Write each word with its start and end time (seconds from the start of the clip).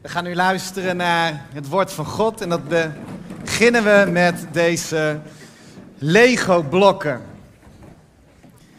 We 0.00 0.08
gaan 0.08 0.24
nu 0.24 0.34
luisteren 0.34 0.96
naar 0.96 1.46
het 1.52 1.68
woord 1.68 1.92
van 1.92 2.04
God 2.04 2.40
en 2.40 2.48
dat 2.48 2.68
beginnen 2.68 3.84
we 3.84 4.10
met 4.10 4.46
deze 4.52 5.20
Lego-blokken. 5.98 7.22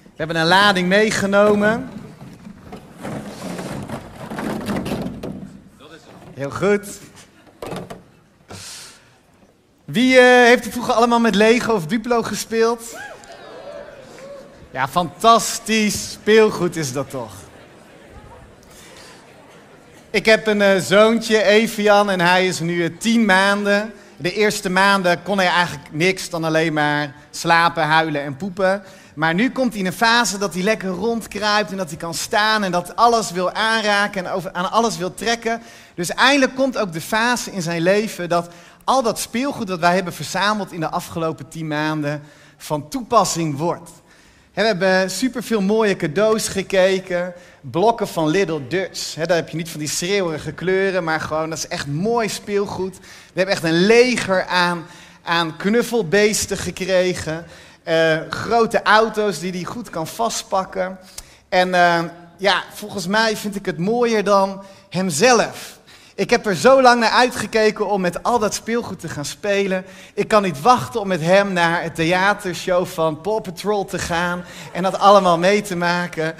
We 0.04 0.15
hebben 0.15 0.36
een 0.36 0.47
lading 0.47 0.88
meegenomen. 0.88 1.89
Heel 6.34 6.50
goed. 6.50 7.00
Wie 9.86 10.16
uh, 10.16 10.22
heeft 10.24 10.66
er 10.66 10.72
vroeger 10.72 10.94
allemaal 10.94 11.20
met 11.20 11.36
Lego 11.36 11.74
of 11.74 11.86
Duplo 11.86 12.22
gespeeld? 12.22 12.98
Ja, 14.72 14.88
fantastisch 14.88 16.12
speelgoed 16.12 16.76
is 16.76 16.94
dat 16.94 17.10
toch. 17.10 17.41
Ik 20.12 20.25
heb 20.25 20.48
een 20.48 20.62
uh, 20.62 20.78
zoontje, 20.78 21.43
Evian, 21.43 22.10
en 22.10 22.21
hij 22.21 22.47
is 22.47 22.60
nu 22.60 22.75
uh, 22.75 22.97
tien 23.00 23.25
maanden. 23.25 23.93
De 24.18 24.34
eerste 24.34 24.70
maanden 24.70 25.24
kon 25.24 25.37
hij 25.37 25.47
eigenlijk 25.47 25.87
niks 25.92 26.29
dan 26.29 26.43
alleen 26.43 26.74
maar 26.74 27.15
slapen, 27.29 27.84
huilen 27.84 28.24
en 28.24 28.36
poepen. 28.36 28.84
Maar 29.15 29.34
nu 29.34 29.51
komt 29.51 29.71
hij 29.71 29.79
in 29.79 29.86
een 29.86 29.93
fase 29.93 30.37
dat 30.37 30.54
hij 30.54 30.64
lekker 30.64 30.89
rondkruipt 30.89 31.71
en 31.71 31.78
dat 31.78 31.89
hij 31.89 31.97
kan 31.97 32.14
staan 32.14 32.64
en 32.64 32.72
dat 32.72 32.95
alles 32.95 33.31
wil 33.31 33.52
aanraken 33.52 34.25
en 34.25 34.31
over, 34.31 34.52
aan 34.53 34.72
alles 34.72 34.97
wil 34.97 35.14
trekken. 35.14 35.61
Dus 35.95 36.09
eindelijk 36.09 36.56
komt 36.56 36.78
ook 36.78 36.94
de 36.94 37.02
fase 37.02 37.52
in 37.52 37.62
zijn 37.62 37.81
leven 37.81 38.30
dat 38.30 38.50
al 38.84 39.03
dat 39.03 39.20
speelgoed 39.20 39.67
dat 39.67 39.80
wij 39.80 39.95
hebben 39.95 40.14
verzameld 40.14 40.72
in 40.72 40.80
de 40.80 40.89
afgelopen 40.89 41.48
tien 41.50 41.67
maanden 41.67 42.22
van 42.58 42.89
toepassing 42.89 43.58
wordt. 43.58 43.89
We 44.53 44.61
hebben 44.61 45.11
superveel 45.11 45.61
mooie 45.61 45.95
cadeaus 45.95 46.47
gekeken. 46.47 47.33
Blokken 47.61 48.08
van 48.08 48.28
Little 48.28 48.67
Dutch. 48.67 49.14
daar 49.14 49.36
heb 49.36 49.50
je 49.50 49.58
niet 49.58 49.69
van 49.69 49.80
die 49.80 49.89
schreeuwerige 49.89 50.52
kleuren, 50.52 51.03
maar 51.03 51.19
gewoon, 51.19 51.50
dat 51.50 51.58
is 51.58 51.67
echt 51.67 51.88
mooi 51.88 52.30
speelgoed. 52.30 52.97
We 53.00 53.06
hebben 53.33 53.56
echt 53.56 53.64
een 53.64 53.86
leger 53.86 54.45
aan, 54.45 54.86
aan 55.23 55.58
knuffelbeesten 55.58 56.58
gekregen. 56.58 57.45
Uh, 57.88 58.20
grote 58.30 58.81
auto's 58.81 59.39
die 59.39 59.52
hij 59.52 59.64
goed 59.64 59.89
kan 59.89 60.08
vastpakken. 60.08 60.98
En 61.50 61.67
uh, 61.67 62.04
ja, 62.38 62.64
volgens 62.73 63.08
mij 63.08 63.38
vind 63.38 63.56
ik 63.56 63.66
het 63.66 63.78
mooier 63.78 64.23
dan 64.23 64.64
hemzelf. 64.89 65.80
Ik 66.16 66.30
heb 66.30 66.45
er 66.45 66.56
zo 66.56 66.81
lang 66.81 67.00
naar 67.00 67.09
uitgekeken 67.09 67.90
om 67.90 68.02
met 68.02 68.23
al 68.23 68.40
dat 68.40 68.54
speelgoed 68.54 69.00
te 69.00 69.09
gaan 69.09 69.26
spelen. 69.26 69.86
Ik 70.14 70.28
kan 70.28 70.44
niet 70.44 70.62
wachten 70.62 71.02
om 71.02 71.08
met 71.08 71.22
hem 71.22 71.54
naar 71.54 71.84
het 71.84 71.95
theatershow 71.95 72.86
van 72.86 73.22
Paw 73.22 73.42
Patrol 73.42 73.86
te 73.86 74.00
gaan 74.00 74.44
en 74.73 74.84
dat 74.84 75.00
allemaal 75.00 75.38
mee 75.38 75.62
te 75.62 75.76
maken. 75.76 76.36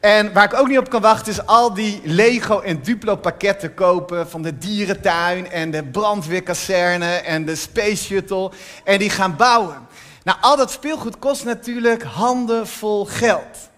En 0.00 0.32
waar 0.32 0.44
ik 0.44 0.54
ook 0.54 0.68
niet 0.68 0.78
op 0.78 0.90
kan 0.90 1.00
wachten 1.00 1.32
is 1.32 1.46
al 1.46 1.74
die 1.74 2.00
Lego 2.04 2.60
en 2.60 2.82
Duplo 2.82 3.16
pakketten 3.16 3.74
kopen 3.74 4.30
van 4.30 4.42
de 4.42 4.58
dierentuin 4.58 5.50
en 5.50 5.70
de 5.70 5.84
brandweerkazerne 5.84 7.14
en 7.14 7.44
de 7.44 7.56
Space 7.56 8.04
Shuttle 8.04 8.50
en 8.84 8.98
die 8.98 9.10
gaan 9.10 9.36
bouwen. 9.36 9.86
Nou, 10.22 10.38
al 10.40 10.56
dat 10.56 10.70
speelgoed 10.70 11.18
kost 11.18 11.44
natuurlijk 11.44 12.02
handenvol 12.02 13.04
geld. 13.04 13.68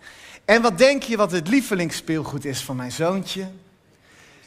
En 0.44 0.62
wat 0.62 0.78
denk 0.78 1.02
je 1.02 1.16
wat 1.16 1.32
het 1.32 1.48
lievelingsspeelgoed 1.48 2.44
is 2.44 2.60
van 2.60 2.76
mijn 2.76 2.92
zoontje? 2.92 3.46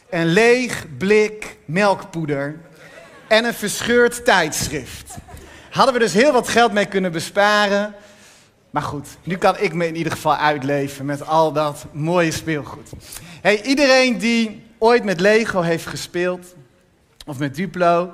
Een 0.10 0.26
leeg 0.26 0.86
blik 0.98 1.58
melkpoeder 1.66 2.60
en 3.28 3.46
een 3.46 3.54
verscheurd 3.54 4.26
tijdschrift. 4.26 5.16
Hadden 5.70 5.94
we 5.94 6.00
dus 6.00 6.14
heel 6.14 6.32
wat 6.32 6.48
geld 6.48 6.72
mee 6.72 6.86
kunnen 6.86 7.12
besparen. 7.12 7.96
Maar 8.70 8.84
goed, 8.84 9.08
nu 9.24 9.38
kan 9.38 9.58
ik 9.60 9.74
me 9.74 9.88
in 9.88 9.96
ieder 9.96 10.12
geval 10.12 10.36
uitleven 10.36 11.06
met 11.06 11.28
al 11.28 11.52
dat 11.52 11.86
mooie 11.92 12.32
speelgoed. 12.32 12.90
Hey, 13.42 13.64
iedereen 13.64 14.18
die 14.18 14.64
ooit 14.78 15.04
met 15.04 15.20
Lego 15.20 15.62
heeft 15.62 15.86
gespeeld, 15.86 16.56
of 17.26 17.40
met 17.40 17.56
Duplo, 17.56 18.12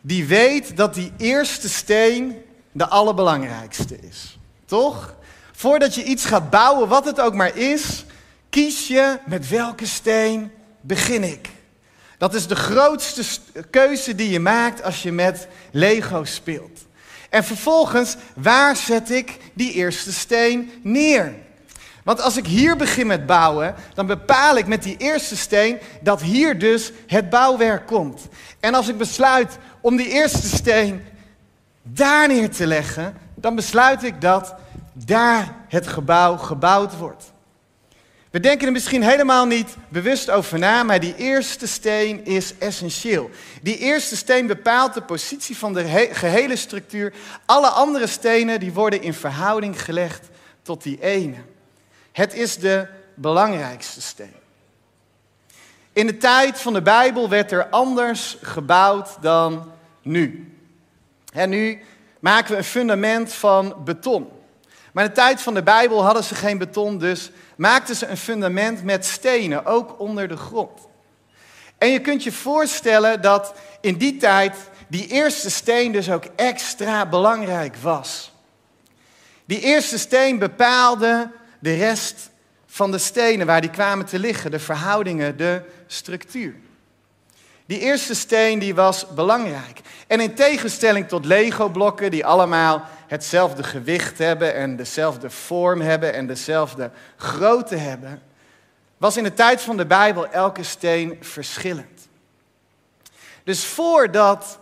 die 0.00 0.26
weet 0.26 0.76
dat 0.76 0.94
die 0.94 1.12
eerste 1.16 1.68
steen 1.68 2.36
de 2.72 2.88
allerbelangrijkste 2.88 3.98
is. 4.00 4.38
Toch? 4.64 5.14
Voordat 5.52 5.94
je 5.94 6.04
iets 6.04 6.24
gaat 6.24 6.50
bouwen, 6.50 6.88
wat 6.88 7.04
het 7.04 7.20
ook 7.20 7.34
maar 7.34 7.56
is, 7.56 8.04
kies 8.50 8.88
je 8.88 9.18
met 9.26 9.48
welke 9.48 9.86
steen 9.86 10.50
begin 10.86 11.24
ik? 11.24 11.48
Dat 12.18 12.34
is 12.34 12.46
de 12.46 12.56
grootste 12.56 13.22
keuze 13.70 14.14
die 14.14 14.30
je 14.30 14.40
maakt 14.40 14.82
als 14.82 15.02
je 15.02 15.12
met 15.12 15.48
Lego 15.70 16.24
speelt. 16.24 16.86
En 17.30 17.44
vervolgens, 17.44 18.16
waar 18.34 18.76
zet 18.76 19.10
ik 19.10 19.38
die 19.54 19.72
eerste 19.72 20.12
steen 20.12 20.70
neer? 20.82 21.34
Want 22.04 22.20
als 22.20 22.36
ik 22.36 22.46
hier 22.46 22.76
begin 22.76 23.06
met 23.06 23.26
bouwen, 23.26 23.74
dan 23.94 24.06
bepaal 24.06 24.56
ik 24.56 24.66
met 24.66 24.82
die 24.82 24.96
eerste 24.96 25.36
steen 25.36 25.78
dat 26.00 26.22
hier 26.22 26.58
dus 26.58 26.92
het 27.06 27.30
bouwwerk 27.30 27.86
komt. 27.86 28.28
En 28.60 28.74
als 28.74 28.88
ik 28.88 28.98
besluit 28.98 29.58
om 29.80 29.96
die 29.96 30.08
eerste 30.08 30.46
steen 30.46 31.04
daar 31.82 32.28
neer 32.28 32.50
te 32.50 32.66
leggen, 32.66 33.16
dan 33.34 33.54
besluit 33.54 34.02
ik 34.02 34.20
dat 34.20 34.54
daar 34.92 35.54
het 35.68 35.86
gebouw 35.86 36.36
gebouwd 36.36 36.96
wordt. 36.96 37.32
We 38.36 38.42
denken 38.42 38.66
er 38.66 38.72
misschien 38.72 39.02
helemaal 39.02 39.46
niet 39.46 39.76
bewust 39.88 40.30
over 40.30 40.58
na, 40.58 40.82
maar 40.82 41.00
die 41.00 41.14
eerste 41.16 41.66
steen 41.66 42.24
is 42.24 42.58
essentieel. 42.58 43.30
Die 43.62 43.78
eerste 43.78 44.16
steen 44.16 44.46
bepaalt 44.46 44.94
de 44.94 45.02
positie 45.02 45.56
van 45.56 45.72
de 45.72 46.08
gehele 46.12 46.56
structuur. 46.56 47.12
Alle 47.46 47.68
andere 47.68 48.06
stenen 48.06 48.60
die 48.60 48.72
worden 48.72 49.02
in 49.02 49.14
verhouding 49.14 49.82
gelegd 49.82 50.28
tot 50.62 50.82
die 50.82 51.02
ene. 51.02 51.36
Het 52.12 52.34
is 52.34 52.56
de 52.56 52.86
belangrijkste 53.14 54.00
steen. 54.00 54.34
In 55.92 56.06
de 56.06 56.16
tijd 56.16 56.60
van 56.60 56.72
de 56.72 56.82
Bijbel 56.82 57.28
werd 57.28 57.52
er 57.52 57.66
anders 57.68 58.36
gebouwd 58.42 59.16
dan 59.20 59.72
nu. 60.02 60.52
En 61.32 61.50
nu 61.50 61.80
maken 62.20 62.50
we 62.50 62.56
een 62.56 62.64
fundament 62.64 63.32
van 63.32 63.74
beton. 63.84 64.35
Maar 64.96 65.04
in 65.04 65.10
de 65.10 65.16
tijd 65.16 65.42
van 65.42 65.54
de 65.54 65.62
Bijbel 65.62 66.04
hadden 66.04 66.24
ze 66.24 66.34
geen 66.34 66.58
beton, 66.58 66.98
dus 66.98 67.30
maakten 67.56 67.96
ze 67.96 68.06
een 68.06 68.16
fundament 68.16 68.84
met 68.84 69.06
stenen, 69.06 69.64
ook 69.64 70.00
onder 70.00 70.28
de 70.28 70.36
grond. 70.36 70.80
En 71.78 71.88
je 71.88 72.00
kunt 72.00 72.22
je 72.22 72.32
voorstellen 72.32 73.20
dat 73.22 73.54
in 73.80 73.96
die 73.96 74.16
tijd 74.16 74.56
die 74.88 75.06
eerste 75.06 75.50
steen 75.50 75.92
dus 75.92 76.10
ook 76.10 76.24
extra 76.36 77.06
belangrijk 77.06 77.76
was. 77.76 78.32
Die 79.44 79.60
eerste 79.60 79.98
steen 79.98 80.38
bepaalde 80.38 81.30
de 81.58 81.74
rest 81.74 82.30
van 82.66 82.90
de 82.90 82.98
stenen 82.98 83.46
waar 83.46 83.60
die 83.60 83.70
kwamen 83.70 84.06
te 84.06 84.18
liggen, 84.18 84.50
de 84.50 84.58
verhoudingen, 84.58 85.36
de 85.36 85.62
structuur. 85.86 86.54
Die 87.66 87.78
eerste 87.78 88.14
steen 88.14 88.58
die 88.58 88.74
was 88.74 89.06
belangrijk. 89.14 89.80
En 90.06 90.20
in 90.20 90.34
tegenstelling 90.34 91.08
tot 91.08 91.24
Lego-blokken 91.24 92.10
die 92.10 92.26
allemaal 92.26 92.82
hetzelfde 93.06 93.62
gewicht 93.62 94.18
hebben 94.18 94.54
en 94.54 94.76
dezelfde 94.76 95.30
vorm 95.30 95.80
hebben 95.80 96.14
en 96.14 96.26
dezelfde 96.26 96.90
grootte 97.16 97.76
hebben, 97.76 98.22
was 98.96 99.16
in 99.16 99.22
de 99.22 99.34
tijd 99.34 99.60
van 99.60 99.76
de 99.76 99.86
Bijbel 99.86 100.26
elke 100.26 100.62
steen 100.62 101.16
verschillend. 101.20 102.08
Dus 103.44 103.64
voordat 103.64 104.58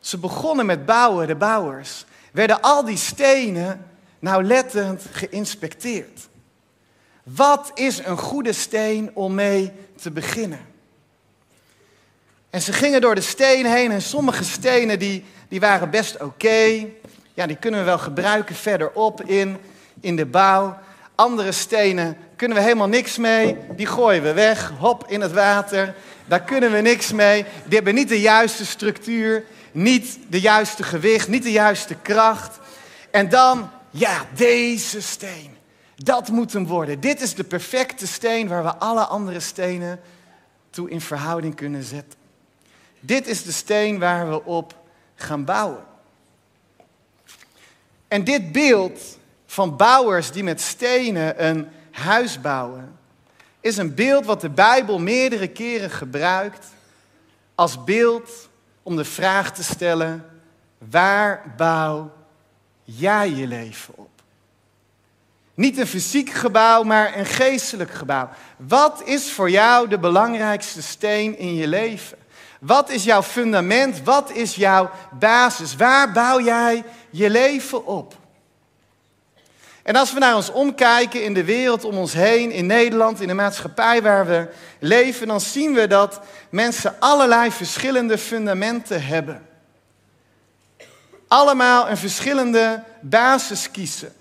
ze 0.00 0.18
begonnen 0.18 0.66
met 0.66 0.86
bouwen, 0.86 1.26
de 1.26 1.36
bouwers, 1.36 2.04
werden 2.32 2.60
al 2.60 2.84
die 2.84 2.96
stenen 2.96 3.86
nauwlettend 4.18 5.04
geïnspecteerd. 5.12 6.28
Wat 7.22 7.70
is 7.74 7.98
een 7.98 8.18
goede 8.18 8.52
steen 8.52 9.10
om 9.14 9.34
mee 9.34 9.72
te 10.00 10.10
beginnen? 10.10 10.66
En 12.50 12.62
ze 12.62 12.72
gingen 12.72 13.00
door 13.00 13.14
de 13.14 13.20
stenen 13.20 13.72
heen 13.72 13.90
en 13.90 14.02
sommige 14.02 14.44
stenen 14.44 14.98
die, 14.98 15.24
die 15.48 15.60
waren 15.60 15.90
best 15.90 16.22
oké. 16.22 16.86
Ja, 17.34 17.46
die 17.46 17.56
kunnen 17.56 17.80
we 17.80 17.86
wel 17.86 17.98
gebruiken 17.98 18.54
verderop 18.54 19.22
in, 19.22 19.56
in 20.00 20.16
de 20.16 20.26
bouw. 20.26 20.78
Andere 21.14 21.52
stenen 21.52 22.16
kunnen 22.36 22.56
we 22.56 22.62
helemaal 22.62 22.88
niks 22.88 23.16
mee. 23.16 23.56
Die 23.76 23.86
gooien 23.86 24.22
we 24.22 24.32
weg, 24.32 24.72
hop 24.78 25.04
in 25.08 25.20
het 25.20 25.32
water. 25.32 25.94
Daar 26.26 26.42
kunnen 26.42 26.72
we 26.72 26.78
niks 26.78 27.12
mee. 27.12 27.44
Die 27.64 27.74
hebben 27.74 27.94
niet 27.94 28.08
de 28.08 28.20
juiste 28.20 28.66
structuur, 28.66 29.44
niet 29.72 30.18
de 30.28 30.40
juiste 30.40 30.82
gewicht, 30.82 31.28
niet 31.28 31.42
de 31.42 31.52
juiste 31.52 31.94
kracht. 31.94 32.58
En 33.10 33.28
dan, 33.28 33.70
ja, 33.90 34.26
deze 34.34 35.02
steen. 35.02 35.56
Dat 35.96 36.28
moet 36.28 36.52
hem 36.52 36.66
worden. 36.66 37.00
Dit 37.00 37.20
is 37.20 37.34
de 37.34 37.44
perfecte 37.44 38.06
steen 38.06 38.48
waar 38.48 38.62
we 38.62 38.76
alle 38.76 39.04
andere 39.04 39.40
stenen 39.40 40.00
toe 40.70 40.90
in 40.90 41.00
verhouding 41.00 41.54
kunnen 41.54 41.82
zetten. 41.82 42.18
Dit 43.00 43.26
is 43.26 43.42
de 43.42 43.52
steen 43.52 43.98
waar 43.98 44.28
we 44.28 44.44
op 44.44 44.74
gaan 45.14 45.44
bouwen. 45.44 45.84
En 48.08 48.24
dit 48.24 48.52
beeld 48.52 49.18
van 49.46 49.76
bouwers 49.76 50.30
die 50.30 50.44
met 50.44 50.60
stenen 50.60 51.46
een 51.46 51.68
huis 51.90 52.40
bouwen, 52.40 52.98
is 53.60 53.76
een 53.76 53.94
beeld 53.94 54.24
wat 54.24 54.40
de 54.40 54.50
Bijbel 54.50 54.98
meerdere 54.98 55.48
keren 55.48 55.90
gebruikt 55.90 56.66
als 57.54 57.84
beeld 57.84 58.48
om 58.82 58.96
de 58.96 59.04
vraag 59.04 59.52
te 59.52 59.62
stellen, 59.62 60.24
waar 60.90 61.54
bouw 61.56 62.12
jij 62.84 63.30
je 63.30 63.46
leven 63.46 63.94
op? 63.96 64.10
Niet 65.54 65.78
een 65.78 65.86
fysiek 65.86 66.30
gebouw, 66.30 66.82
maar 66.82 67.16
een 67.16 67.26
geestelijk 67.26 67.90
gebouw. 67.90 68.28
Wat 68.56 69.02
is 69.04 69.32
voor 69.32 69.50
jou 69.50 69.88
de 69.88 69.98
belangrijkste 69.98 70.82
steen 70.82 71.38
in 71.38 71.54
je 71.54 71.68
leven? 71.68 72.18
Wat 72.58 72.90
is 72.90 73.04
jouw 73.04 73.22
fundament? 73.22 74.02
Wat 74.02 74.30
is 74.30 74.54
jouw 74.54 74.90
basis? 75.18 75.76
Waar 75.76 76.12
bouw 76.12 76.40
jij 76.40 76.84
je 77.10 77.30
leven 77.30 77.86
op? 77.86 78.16
En 79.82 79.96
als 79.96 80.12
we 80.12 80.18
naar 80.18 80.36
ons 80.36 80.52
omkijken 80.52 81.24
in 81.24 81.34
de 81.34 81.44
wereld 81.44 81.84
om 81.84 81.96
ons 81.96 82.12
heen, 82.12 82.50
in 82.50 82.66
Nederland, 82.66 83.20
in 83.20 83.28
de 83.28 83.34
maatschappij 83.34 84.02
waar 84.02 84.26
we 84.26 84.48
leven, 84.78 85.26
dan 85.26 85.40
zien 85.40 85.74
we 85.74 85.86
dat 85.86 86.20
mensen 86.50 86.94
allerlei 86.98 87.50
verschillende 87.50 88.18
fundamenten 88.18 89.04
hebben. 89.04 89.46
Allemaal 91.28 91.90
een 91.90 91.96
verschillende 91.96 92.82
basis 93.00 93.70
kiezen. 93.70 94.12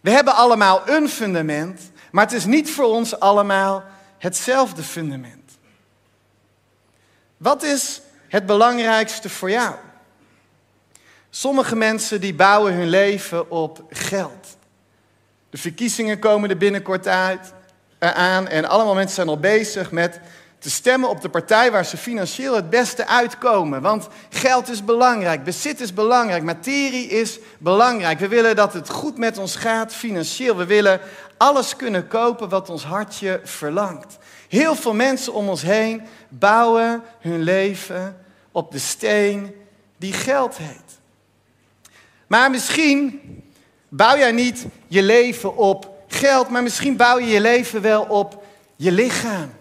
We 0.00 0.10
hebben 0.10 0.34
allemaal 0.34 0.82
een 0.88 1.08
fundament, 1.08 1.80
maar 2.10 2.24
het 2.24 2.34
is 2.34 2.44
niet 2.44 2.70
voor 2.70 2.86
ons 2.86 3.20
allemaal 3.20 3.84
hetzelfde 4.18 4.82
fundament. 4.82 5.45
Wat 7.36 7.62
is 7.62 8.00
het 8.28 8.46
belangrijkste 8.46 9.28
voor 9.28 9.50
jou? 9.50 9.74
Sommige 11.30 11.76
mensen 11.76 12.20
die 12.20 12.34
bouwen 12.34 12.72
hun 12.72 12.88
leven 12.88 13.50
op 13.50 13.82
geld. 13.90 14.56
De 15.50 15.58
verkiezingen 15.58 16.18
komen 16.18 16.50
er 16.50 16.56
binnenkort 16.56 17.08
uit, 17.08 17.52
aan 17.98 18.48
en 18.48 18.64
allemaal 18.64 18.94
mensen 18.94 19.14
zijn 19.14 19.28
al 19.28 19.38
bezig 19.38 19.90
met 19.90 20.20
te 20.58 20.70
stemmen 20.70 21.08
op 21.08 21.20
de 21.20 21.28
partij 21.28 21.70
waar 21.70 21.84
ze 21.84 21.96
financieel 21.96 22.54
het 22.54 22.70
beste 22.70 23.06
uitkomen. 23.06 23.82
Want 23.82 24.08
geld 24.30 24.68
is 24.68 24.84
belangrijk, 24.84 25.44
bezit 25.44 25.80
is 25.80 25.94
belangrijk, 25.94 26.42
materie 26.42 27.06
is 27.06 27.38
belangrijk. 27.58 28.18
We 28.18 28.28
willen 28.28 28.56
dat 28.56 28.72
het 28.72 28.88
goed 28.88 29.18
met 29.18 29.38
ons 29.38 29.56
gaat 29.56 29.94
financieel. 29.94 30.56
We 30.56 30.66
willen 30.66 31.00
alles 31.36 31.76
kunnen 31.76 32.08
kopen 32.08 32.48
wat 32.48 32.70
ons 32.70 32.84
hartje 32.84 33.40
verlangt. 33.44 34.18
Heel 34.48 34.74
veel 34.74 34.94
mensen 34.94 35.32
om 35.32 35.48
ons 35.48 35.62
heen 35.62 36.02
bouwen 36.28 37.02
hun 37.20 37.42
leven 37.42 38.20
op 38.52 38.72
de 38.72 38.78
steen 38.78 39.54
die 39.96 40.12
geld 40.12 40.56
heet. 40.56 40.98
Maar 42.26 42.50
misschien 42.50 43.20
bouw 43.88 44.16
jij 44.16 44.32
niet 44.32 44.66
je 44.86 45.02
leven 45.02 45.56
op 45.56 46.04
geld, 46.08 46.48
maar 46.48 46.62
misschien 46.62 46.96
bouw 46.96 47.18
je 47.18 47.26
je 47.26 47.40
leven 47.40 47.82
wel 47.82 48.02
op 48.02 48.44
je 48.76 48.92
lichaam, 48.92 49.52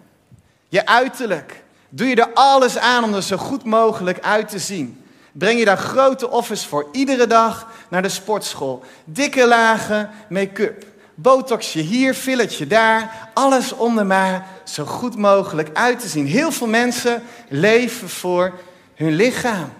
je 0.67 0.85
uiterlijk. 0.85 1.63
Doe 1.89 2.07
je 2.07 2.15
er 2.15 2.33
alles 2.33 2.77
aan 2.77 3.03
om 3.03 3.13
er 3.13 3.23
zo 3.23 3.37
goed 3.37 3.63
mogelijk 3.63 4.19
uit 4.19 4.49
te 4.49 4.59
zien. 4.59 5.03
Breng 5.31 5.59
je 5.59 5.65
daar 5.65 5.77
grote 5.77 6.29
offers 6.29 6.65
voor 6.65 6.87
iedere 6.91 7.27
dag 7.27 7.67
naar 7.89 8.01
de 8.01 8.09
sportschool. 8.09 8.83
Dikke 9.03 9.47
lagen 9.47 10.09
make-up. 10.29 10.85
Botoxje 11.15 11.79
hier, 11.79 12.13
filletje 12.13 12.67
daar. 12.67 13.29
Alles 13.33 13.71
om 13.71 13.97
er 13.97 14.05
maar 14.05 14.47
zo 14.63 14.85
goed 14.85 15.17
mogelijk 15.17 15.69
uit 15.73 15.99
te 15.99 16.07
zien. 16.07 16.27
Heel 16.27 16.51
veel 16.51 16.67
mensen 16.67 17.23
leven 17.47 18.09
voor 18.09 18.53
hun 18.95 19.15
lichaam. 19.15 19.73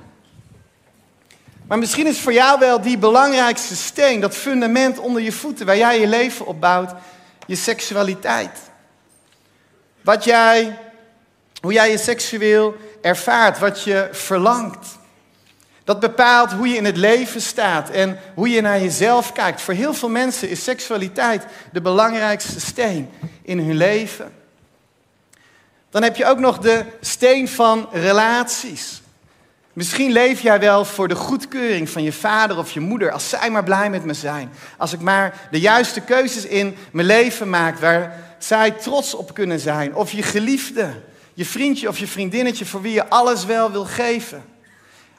Maar 1.68 1.80
misschien 1.80 2.08
is 2.08 2.20
voor 2.20 2.34
jou 2.34 2.60
wel 2.60 2.82
die 2.82 2.98
belangrijkste 2.98 3.76
steen, 3.76 4.20
dat 4.20 4.36
fundament 4.36 5.00
onder 5.00 5.22
je 5.22 5.32
voeten 5.32 5.66
waar 5.66 5.78
jij 5.78 6.00
je 6.00 6.08
leven 6.08 6.46
op 6.46 6.62
bouwt, 6.62 6.92
je 7.46 7.56
seksualiteit. 7.56 8.60
Wat 10.02 10.24
jij, 10.24 10.78
hoe 11.62 11.74
jij 11.74 11.92
je 11.92 11.98
seksueel 11.98 12.76
ervaart, 13.02 13.60
wat 13.60 13.84
je 13.84 14.10
verlangt. 14.12 14.98
Dat 15.86 16.00
bepaalt 16.00 16.52
hoe 16.52 16.68
je 16.68 16.76
in 16.76 16.86
het 16.86 16.98
leven 16.98 17.42
staat 17.42 17.90
en 17.90 18.20
hoe 18.34 18.50
je 18.50 18.62
naar 18.62 18.80
jezelf 18.80 19.32
kijkt. 19.32 19.62
Voor 19.62 19.74
heel 19.74 19.94
veel 19.94 20.10
mensen 20.10 20.50
is 20.50 20.64
seksualiteit 20.64 21.46
de 21.72 21.82
belangrijkste 21.82 22.60
steen 22.60 23.10
in 23.42 23.60
hun 23.60 23.76
leven. 23.76 24.32
Dan 25.90 26.04
heb 26.04 26.16
je 26.16 26.26
ook 26.26 26.40
nog 26.40 26.58
de 26.58 26.86
steen 27.02 27.48
van 27.48 27.90
relaties. 27.92 29.02
Misschien 29.74 30.12
leef 30.12 30.42
jij 30.42 30.60
wel 30.60 30.86
voor 30.86 31.08
de 31.08 31.16
goedkeuring 31.16 31.90
van 31.90 32.04
je 32.04 32.14
vader 32.14 32.58
of 32.58 32.72
je 32.72 32.80
moeder, 32.80 33.12
als 33.12 33.30
zij 33.30 33.50
maar 33.50 33.64
blij 33.64 33.90
met 33.90 34.06
me 34.06 34.14
zijn. 34.14 34.52
Als 34.78 34.94
ik 34.94 35.00
maar 35.00 35.48
de 35.52 35.60
juiste 35.60 36.02
keuzes 36.02 36.46
in 36.46 36.76
mijn 36.92 37.08
leven 37.08 37.50
maak 37.50 37.80
waar 37.80 38.20
zij 38.38 38.72
trots 38.72 39.14
op 39.14 39.34
kunnen 39.34 39.60
zijn. 39.60 39.96
Of 39.96 40.12
je 40.12 40.24
geliefde, 40.24 40.94
je 41.34 41.46
vriendje 41.46 41.88
of 41.88 41.98
je 41.98 42.08
vriendinnetje 42.08 42.66
voor 42.66 42.82
wie 42.82 42.94
je 42.94 43.10
alles 43.10 43.46
wel 43.46 43.72
wil 43.72 43.86
geven. 43.86 44.55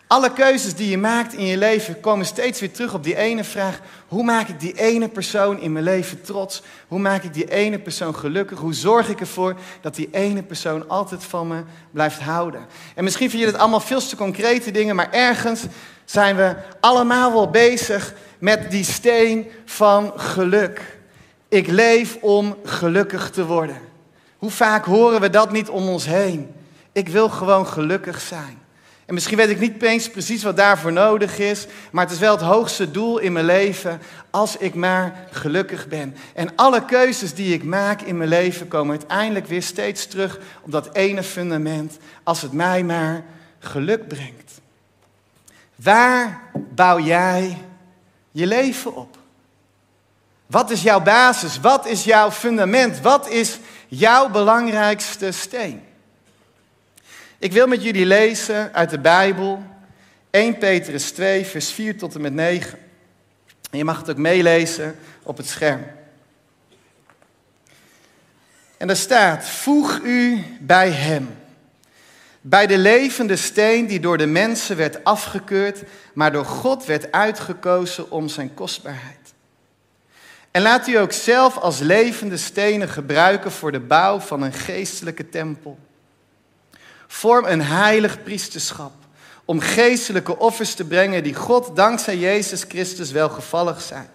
Alle 0.08 0.32
keuzes 0.32 0.74
die 0.74 0.90
je 0.90 0.98
maakt 0.98 1.34
in 1.34 1.46
je 1.46 1.56
leven 1.56 2.00
komen 2.00 2.26
steeds 2.26 2.60
weer 2.60 2.72
terug 2.72 2.94
op 2.94 3.04
die 3.04 3.16
ene 3.16 3.44
vraag. 3.44 3.80
Hoe 4.08 4.22
maak 4.22 4.48
ik 4.48 4.60
die 4.60 4.78
ene 4.78 5.08
persoon 5.08 5.60
in 5.60 5.72
mijn 5.72 5.84
leven 5.84 6.22
trots? 6.22 6.62
Hoe 6.88 6.98
maak 6.98 7.22
ik 7.22 7.34
die 7.34 7.50
ene 7.50 7.78
persoon 7.78 8.14
gelukkig? 8.14 8.58
Hoe 8.58 8.74
zorg 8.74 9.08
ik 9.08 9.20
ervoor 9.20 9.56
dat 9.80 9.94
die 9.94 10.08
ene 10.12 10.42
persoon 10.42 10.88
altijd 10.88 11.24
van 11.24 11.48
me 11.48 11.62
blijft 11.90 12.20
houden? 12.20 12.66
En 12.94 13.04
misschien 13.04 13.30
vind 13.30 13.42
je 13.42 13.48
het 13.48 13.58
allemaal 13.58 13.80
veel 13.80 14.00
te 14.00 14.16
concrete 14.16 14.70
dingen, 14.70 14.96
maar 14.96 15.10
ergens 15.10 15.64
zijn 16.04 16.36
we 16.36 16.56
allemaal 16.80 17.32
wel 17.32 17.50
bezig 17.50 18.14
met 18.38 18.70
die 18.70 18.84
steen 18.84 19.46
van 19.64 20.12
geluk. 20.16 20.98
Ik 21.48 21.66
leef 21.66 22.18
om 22.20 22.56
gelukkig 22.64 23.30
te 23.30 23.46
worden. 23.46 23.80
Hoe 24.36 24.50
vaak 24.50 24.84
horen 24.84 25.20
we 25.20 25.30
dat 25.30 25.52
niet 25.52 25.68
om 25.68 25.88
ons 25.88 26.06
heen? 26.06 26.54
Ik 26.92 27.08
wil 27.08 27.28
gewoon 27.28 27.66
gelukkig 27.66 28.20
zijn. 28.20 28.64
En 29.06 29.14
misschien 29.14 29.36
weet 29.36 29.50
ik 29.50 29.60
niet 29.60 29.82
eens 29.82 30.10
precies 30.10 30.42
wat 30.42 30.56
daarvoor 30.56 30.92
nodig 30.92 31.38
is, 31.38 31.66
maar 31.90 32.04
het 32.04 32.12
is 32.12 32.18
wel 32.18 32.32
het 32.32 32.44
hoogste 32.44 32.90
doel 32.90 33.18
in 33.18 33.32
mijn 33.32 33.44
leven 33.44 34.00
als 34.30 34.56
ik 34.56 34.74
maar 34.74 35.26
gelukkig 35.30 35.88
ben. 35.88 36.16
En 36.34 36.56
alle 36.56 36.84
keuzes 36.84 37.34
die 37.34 37.54
ik 37.54 37.64
maak 37.64 38.00
in 38.00 38.16
mijn 38.16 38.28
leven 38.28 38.68
komen 38.68 38.98
uiteindelijk 38.98 39.46
weer 39.46 39.62
steeds 39.62 40.06
terug 40.06 40.38
op 40.62 40.72
dat 40.72 40.94
ene 40.94 41.22
fundament, 41.22 41.96
als 42.22 42.42
het 42.42 42.52
mij 42.52 42.82
maar 42.82 43.24
geluk 43.58 44.08
brengt. 44.08 44.60
Waar 45.76 46.40
bouw 46.54 47.00
jij 47.00 47.56
je 48.30 48.46
leven 48.46 48.94
op? 48.94 49.18
Wat 50.46 50.70
is 50.70 50.82
jouw 50.82 51.00
basis? 51.00 51.60
Wat 51.60 51.86
is 51.86 52.04
jouw 52.04 52.30
fundament? 52.30 53.00
Wat 53.00 53.28
is 53.28 53.58
jouw 53.88 54.28
belangrijkste 54.28 55.30
steen? 55.32 55.85
Ik 57.46 57.52
wil 57.52 57.66
met 57.66 57.82
jullie 57.82 58.06
lezen 58.06 58.74
uit 58.74 58.90
de 58.90 58.98
Bijbel 58.98 59.62
1 60.30 60.58
Petrus 60.58 61.10
2, 61.10 61.44
vers 61.44 61.72
4 61.72 61.98
tot 61.98 62.14
en 62.14 62.20
met 62.20 62.32
9. 62.32 62.78
En 63.70 63.78
je 63.78 63.84
mag 63.84 63.98
het 63.98 64.10
ook 64.10 64.16
meelezen 64.16 64.96
op 65.22 65.36
het 65.36 65.46
scherm. 65.46 65.86
En 68.76 68.86
daar 68.86 68.96
staat: 68.96 69.48
Voeg 69.48 70.00
u 70.04 70.44
bij 70.60 70.90
Hem. 70.90 71.28
Bij 72.40 72.66
de 72.66 72.78
levende 72.78 73.36
steen 73.36 73.86
die 73.86 74.00
door 74.00 74.18
de 74.18 74.26
mensen 74.26 74.76
werd 74.76 75.04
afgekeurd, 75.04 75.82
maar 76.14 76.32
door 76.32 76.46
God 76.46 76.84
werd 76.84 77.12
uitgekozen 77.12 78.10
om 78.10 78.28
zijn 78.28 78.54
kostbaarheid. 78.54 79.34
En 80.50 80.62
laat 80.62 80.86
u 80.86 80.96
ook 80.96 81.12
zelf 81.12 81.56
als 81.56 81.78
levende 81.78 82.36
stenen 82.36 82.88
gebruiken 82.88 83.52
voor 83.52 83.72
de 83.72 83.80
bouw 83.80 84.20
van 84.20 84.42
een 84.42 84.52
geestelijke 84.52 85.28
tempel 85.28 85.78
Vorm 87.16 87.44
een 87.44 87.62
heilig 87.62 88.22
priesterschap 88.22 88.92
om 89.44 89.60
geestelijke 89.60 90.38
offers 90.38 90.74
te 90.74 90.84
brengen 90.84 91.22
die 91.22 91.34
God 91.34 91.76
dankzij 91.76 92.16
Jezus 92.16 92.64
Christus 92.68 93.10
welgevallig 93.10 93.80
zijn. 93.80 94.08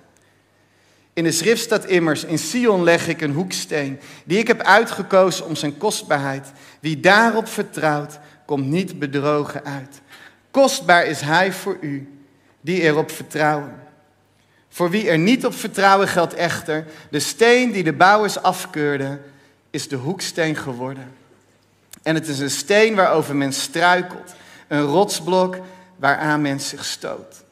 In 1.13 1.23
de 1.23 1.31
schrift 1.31 1.61
staat 1.61 1.85
immers, 1.85 2.23
in 2.23 2.37
Sion 2.37 2.83
leg 2.83 3.07
ik 3.07 3.21
een 3.21 3.33
hoeksteen, 3.33 3.99
die 4.25 4.37
ik 4.37 4.47
heb 4.47 4.61
uitgekozen 4.61 5.45
om 5.45 5.55
zijn 5.55 5.77
kostbaarheid. 5.77 6.51
Wie 6.79 6.99
daarop 6.99 7.47
vertrouwt, 7.47 8.19
komt 8.45 8.65
niet 8.65 8.99
bedrogen 8.99 9.65
uit. 9.65 10.01
Kostbaar 10.51 11.05
is 11.05 11.21
hij 11.21 11.51
voor 11.51 11.77
u, 11.81 12.21
die 12.61 12.81
erop 12.81 13.11
vertrouwen. 13.11 13.83
Voor 14.69 14.89
wie 14.89 15.09
er 15.09 15.17
niet 15.17 15.45
op 15.45 15.53
vertrouwen 15.53 16.07
geldt 16.07 16.33
echter, 16.33 16.85
de 17.11 17.19
steen 17.19 17.71
die 17.71 17.83
de 17.83 17.93
bouwers 17.93 18.41
afkeurden, 18.41 19.21
is 19.69 19.87
de 19.87 19.95
hoeksteen 19.95 20.55
geworden. 20.55 21.20
En 22.03 22.15
het 22.15 22.27
is 22.27 22.39
een 22.39 22.49
steen 22.49 22.95
waarover 22.95 23.35
men 23.35 23.53
struikelt. 23.53 24.33
Een 24.67 24.81
rotsblok 24.81 25.57
waaraan 25.95 26.41
men 26.41 26.59
zich 26.59 26.85
stoot. 26.85 27.43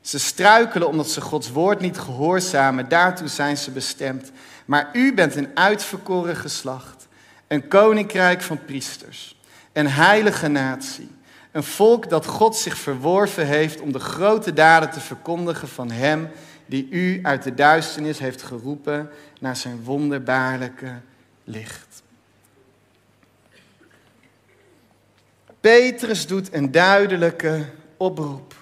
Ze 0.00 0.18
struikelen 0.18 0.88
omdat 0.88 1.10
ze 1.10 1.20
Gods 1.20 1.50
woord 1.50 1.80
niet 1.80 1.98
gehoorzamen. 1.98 2.88
Daartoe 2.88 3.28
zijn 3.28 3.56
ze 3.56 3.70
bestemd. 3.70 4.30
Maar 4.64 4.88
u 4.92 5.14
bent 5.14 5.34
een 5.36 5.50
uitverkoren 5.54 6.36
geslacht. 6.36 7.08
Een 7.48 7.68
koninkrijk 7.68 8.42
van 8.42 8.64
priesters. 8.64 9.40
Een 9.72 9.88
heilige 9.88 10.48
natie. 10.48 11.10
Een 11.50 11.62
volk 11.62 12.10
dat 12.10 12.26
God 12.26 12.56
zich 12.56 12.76
verworven 12.76 13.46
heeft 13.46 13.80
om 13.80 13.92
de 13.92 13.98
grote 13.98 14.52
daden 14.52 14.90
te 14.90 15.00
verkondigen 15.00 15.68
van 15.68 15.90
Hem 15.90 16.28
die 16.66 16.88
u 16.90 17.20
uit 17.22 17.42
de 17.42 17.54
duisternis 17.54 18.18
heeft 18.18 18.42
geroepen 18.42 19.10
naar 19.40 19.56
zijn 19.56 19.84
wonderbaarlijke 19.84 20.92
licht. 21.44 22.01
Petrus 25.62 26.26
doet 26.26 26.52
een 26.52 26.70
duidelijke 26.70 27.68
oproep. 27.96 28.54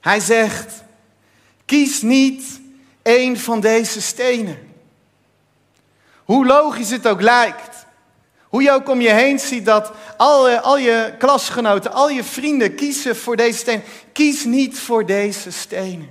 Hij 0.00 0.20
zegt: 0.20 0.82
Kies 1.64 2.02
niet 2.02 2.60
één 3.02 3.36
van 3.38 3.60
deze 3.60 4.02
stenen. 4.02 4.58
Hoe 6.24 6.46
logisch 6.46 6.90
het 6.90 7.08
ook 7.08 7.20
lijkt. 7.20 7.86
Hoe 8.48 8.62
je 8.62 8.72
ook 8.72 8.88
om 8.88 9.00
je 9.00 9.12
heen 9.12 9.38
ziet 9.38 9.64
dat 9.64 9.92
al, 10.16 10.48
al 10.48 10.78
je 10.78 11.14
klasgenoten, 11.18 11.92
al 11.92 12.10
je 12.10 12.24
vrienden 12.24 12.74
kiezen 12.74 13.16
voor 13.16 13.36
deze 13.36 13.58
stenen. 13.58 13.84
Kies 14.12 14.44
niet 14.44 14.78
voor 14.78 15.06
deze 15.06 15.50
stenen. 15.50 16.10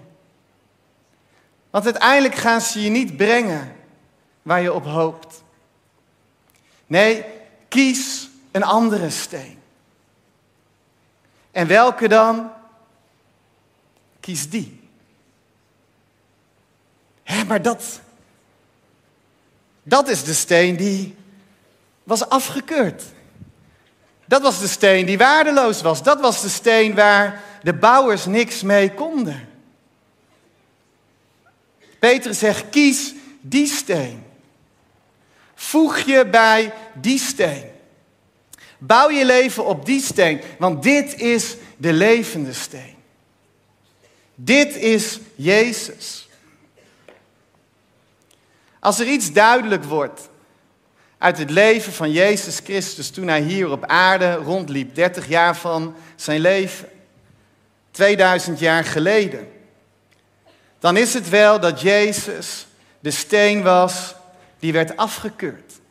Want 1.70 1.86
uiteindelijk 1.86 2.36
gaan 2.36 2.62
ze 2.62 2.82
je 2.82 2.90
niet 2.90 3.18
brengen 3.18 3.76
waar 4.42 4.62
je 4.62 4.74
op 4.74 4.86
hoopt. 4.86 5.44
Nee, 6.88 7.26
kies 7.68 8.32
een 8.54 8.64
andere 8.64 9.10
steen. 9.10 9.62
En 11.52 11.68
welke 11.68 12.08
dan? 12.08 12.52
Kies 14.20 14.50
die. 14.50 14.90
Hé, 17.24 17.44
maar 17.44 17.62
dat, 17.62 18.02
dat 19.84 20.08
is 20.08 20.24
de 20.24 20.34
steen 20.34 20.76
die 20.76 21.16
was 22.04 22.30
afgekeurd. 22.30 23.04
Dat 24.26 24.42
was 24.42 24.60
de 24.60 24.68
steen 24.68 25.06
die 25.06 25.18
waardeloos 25.18 25.82
was. 25.82 26.04
Dat 26.04 26.20
was 26.20 26.42
de 26.42 26.50
steen 26.50 26.96
waar 26.96 27.44
de 27.64 27.74
bouwers 27.74 28.26
niks 28.26 28.62
mee 28.62 28.94
konden. 28.94 29.50
Peter 32.00 32.34
zegt, 32.34 32.70
kies 32.70 33.14
die 33.42 33.68
steen. 33.68 34.24
Voeg 35.56 36.00
je 36.00 36.26
bij 36.26 36.74
die 36.94 37.20
steen. 37.20 37.73
Bouw 38.86 39.10
je 39.10 39.26
leven 39.26 39.66
op 39.66 39.86
die 39.86 40.02
steen, 40.02 40.42
want 40.60 40.84
dit 40.84 41.20
is 41.20 41.56
de 41.78 41.94
levende 41.94 42.54
steen. 42.54 42.96
Dit 44.36 44.76
is 44.76 45.20
Jezus. 45.36 46.30
Als 48.80 49.00
er 49.00 49.08
iets 49.08 49.32
duidelijk 49.32 49.84
wordt 49.84 50.30
uit 51.18 51.38
het 51.38 51.50
leven 51.50 51.94
van 51.94 52.12
Jezus 52.12 52.60
Christus 52.64 53.10
toen 53.10 53.28
hij 53.28 53.42
hier 53.42 53.72
op 53.72 53.86
aarde 53.86 54.34
rondliep, 54.34 54.96
30 54.96 55.28
jaar 55.28 55.58
van 55.58 55.96
zijn 56.16 56.40
leven, 56.40 56.90
2000 57.92 58.60
jaar 58.60 58.84
geleden, 58.84 59.52
dan 60.80 60.98
is 60.98 61.14
het 61.14 61.30
wel 61.30 61.60
dat 61.60 61.82
Jezus 61.82 62.68
de 63.00 63.12
steen 63.12 63.62
was 63.62 64.16
die 64.60 64.74
werd 64.74 64.98
afgekeurd. 64.98 65.82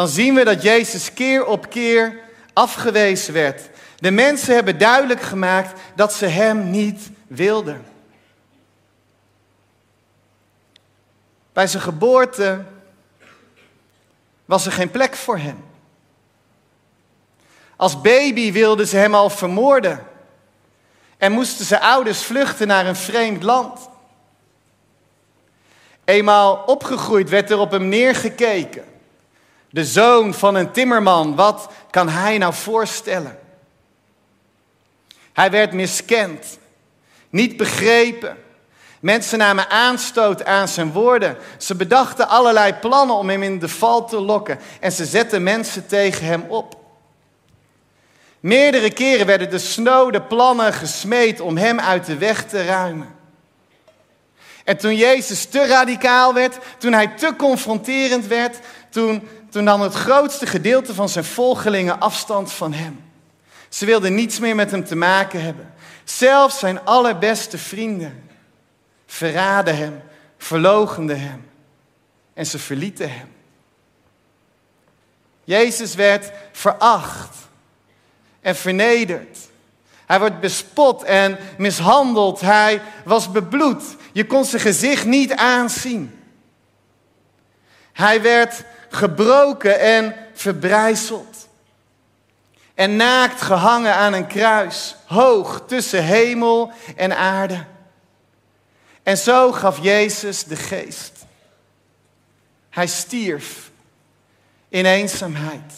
Dan 0.00 0.08
zien 0.08 0.34
we 0.34 0.44
dat 0.44 0.62
Jezus 0.62 1.12
keer 1.12 1.46
op 1.46 1.70
keer 1.70 2.18
afgewezen 2.52 3.34
werd. 3.34 3.70
De 3.96 4.10
mensen 4.10 4.54
hebben 4.54 4.78
duidelijk 4.78 5.20
gemaakt 5.20 5.80
dat 5.94 6.12
ze 6.12 6.26
Hem 6.26 6.70
niet 6.70 7.10
wilden. 7.26 7.84
Bij 11.52 11.66
zijn 11.66 11.82
geboorte 11.82 12.64
was 14.44 14.66
er 14.66 14.72
geen 14.72 14.90
plek 14.90 15.14
voor 15.14 15.38
hem. 15.38 15.64
Als 17.76 18.00
baby 18.00 18.52
wilden 18.52 18.86
ze 18.86 18.96
hem 18.96 19.14
al 19.14 19.30
vermoorden. 19.30 20.06
En 21.16 21.32
moesten 21.32 21.64
zijn 21.64 21.80
ouders 21.80 22.22
vluchten 22.22 22.66
naar 22.66 22.86
een 22.86 22.96
vreemd 22.96 23.42
land. 23.42 23.88
Eenmaal 26.04 26.62
opgegroeid 26.66 27.28
werd 27.28 27.50
er 27.50 27.58
op 27.58 27.70
hem 27.70 27.88
neergekeken. 27.88 28.90
De 29.70 29.84
zoon 29.84 30.34
van 30.34 30.54
een 30.54 30.72
timmerman, 30.72 31.34
wat 31.34 31.68
kan 31.90 32.08
hij 32.08 32.38
nou 32.38 32.54
voorstellen? 32.54 33.38
Hij 35.32 35.50
werd 35.50 35.72
miskend, 35.72 36.58
niet 37.30 37.56
begrepen. 37.56 38.36
Mensen 39.00 39.38
namen 39.38 39.70
aanstoot 39.70 40.44
aan 40.44 40.68
zijn 40.68 40.92
woorden. 40.92 41.36
Ze 41.58 41.74
bedachten 41.74 42.28
allerlei 42.28 42.74
plannen 42.74 43.16
om 43.16 43.28
hem 43.28 43.42
in 43.42 43.58
de 43.58 43.68
val 43.68 44.06
te 44.06 44.20
lokken. 44.20 44.58
En 44.80 44.92
ze 44.92 45.04
zetten 45.04 45.42
mensen 45.42 45.86
tegen 45.86 46.26
hem 46.26 46.44
op. 46.48 46.78
Meerdere 48.40 48.90
keren 48.90 49.26
werden 49.26 49.50
de 49.50 49.58
snode 49.58 50.22
plannen 50.22 50.72
gesmeed 50.72 51.40
om 51.40 51.56
hem 51.56 51.80
uit 51.80 52.06
de 52.06 52.16
weg 52.16 52.44
te 52.44 52.64
ruimen. 52.64 53.14
En 54.64 54.76
toen 54.76 54.96
Jezus 54.96 55.44
te 55.44 55.66
radicaal 55.66 56.34
werd, 56.34 56.58
toen 56.78 56.92
hij 56.92 57.06
te 57.06 57.34
confronterend 57.36 58.26
werd, 58.26 58.58
toen, 58.90 59.28
toen 59.50 59.64
nam 59.64 59.80
het 59.80 59.94
grootste 59.94 60.46
gedeelte 60.46 60.94
van 60.94 61.08
zijn 61.08 61.24
volgelingen 61.24 62.00
afstand 62.00 62.52
van 62.52 62.72
hem. 62.72 63.04
Ze 63.68 63.86
wilden 63.86 64.14
niets 64.14 64.38
meer 64.38 64.54
met 64.54 64.70
hem 64.70 64.84
te 64.84 64.96
maken 64.96 65.42
hebben. 65.42 65.74
Zelfs 66.04 66.58
zijn 66.58 66.84
allerbeste 66.84 67.58
vrienden 67.58 68.28
verraden 69.06 69.76
hem, 69.76 70.02
verlogenden 70.38 71.20
hem 71.20 71.48
en 72.34 72.46
ze 72.46 72.58
verlieten 72.58 73.12
hem. 73.12 73.28
Jezus 75.44 75.94
werd 75.94 76.32
veracht 76.52 77.36
en 78.40 78.56
vernederd. 78.56 79.38
Hij 80.06 80.18
wordt 80.18 80.40
bespot 80.40 81.02
en 81.02 81.38
mishandeld. 81.58 82.40
Hij 82.40 82.82
was 83.04 83.30
bebloed. 83.30 83.82
Je 84.12 84.26
kon 84.26 84.44
zijn 84.44 84.62
gezicht 84.62 85.04
niet 85.04 85.32
aanzien. 85.32 86.20
Hij 87.92 88.22
werd 88.22 88.64
gebroken 88.90 89.80
en 89.80 90.14
verbrijzeld. 90.34 91.48
En 92.74 92.96
naakt 92.96 93.40
gehangen 93.40 93.94
aan 93.94 94.12
een 94.12 94.26
kruis, 94.26 94.96
hoog 95.06 95.62
tussen 95.66 96.04
hemel 96.04 96.72
en 96.96 97.16
aarde. 97.16 97.64
En 99.02 99.18
zo 99.18 99.52
gaf 99.52 99.78
Jezus 99.82 100.44
de 100.44 100.56
geest. 100.56 101.12
Hij 102.70 102.86
stierf 102.86 103.70
in 104.68 104.86
eenzaamheid. 104.86 105.72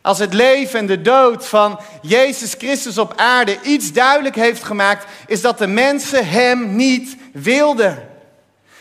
Als 0.00 0.18
het 0.18 0.32
leven 0.32 0.78
en 0.78 0.86
de 0.86 1.02
dood 1.02 1.46
van 1.46 1.80
Jezus 2.02 2.54
Christus 2.54 2.98
op 2.98 3.12
aarde 3.16 3.60
iets 3.62 3.92
duidelijk 3.92 4.34
heeft 4.34 4.64
gemaakt, 4.64 5.06
is 5.26 5.40
dat 5.40 5.58
de 5.58 5.66
mensen 5.66 6.28
Hem 6.28 6.76
niet 6.76 7.16
wilden. 7.32 8.08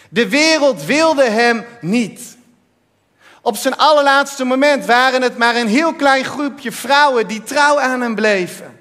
De 0.09 0.29
wereld 0.29 0.85
wilde 0.85 1.23
Hem 1.23 1.65
niet. 1.81 2.37
Op 3.41 3.55
zijn 3.55 3.77
allerlaatste 3.77 4.43
moment 4.43 4.85
waren 4.85 5.21
het 5.21 5.37
maar 5.37 5.55
een 5.55 5.67
heel 5.67 5.93
klein 5.93 6.25
groepje 6.25 6.71
vrouwen 6.71 7.27
die 7.27 7.43
trouw 7.43 7.79
aan 7.79 8.01
Hem 8.01 8.15
bleven. 8.15 8.79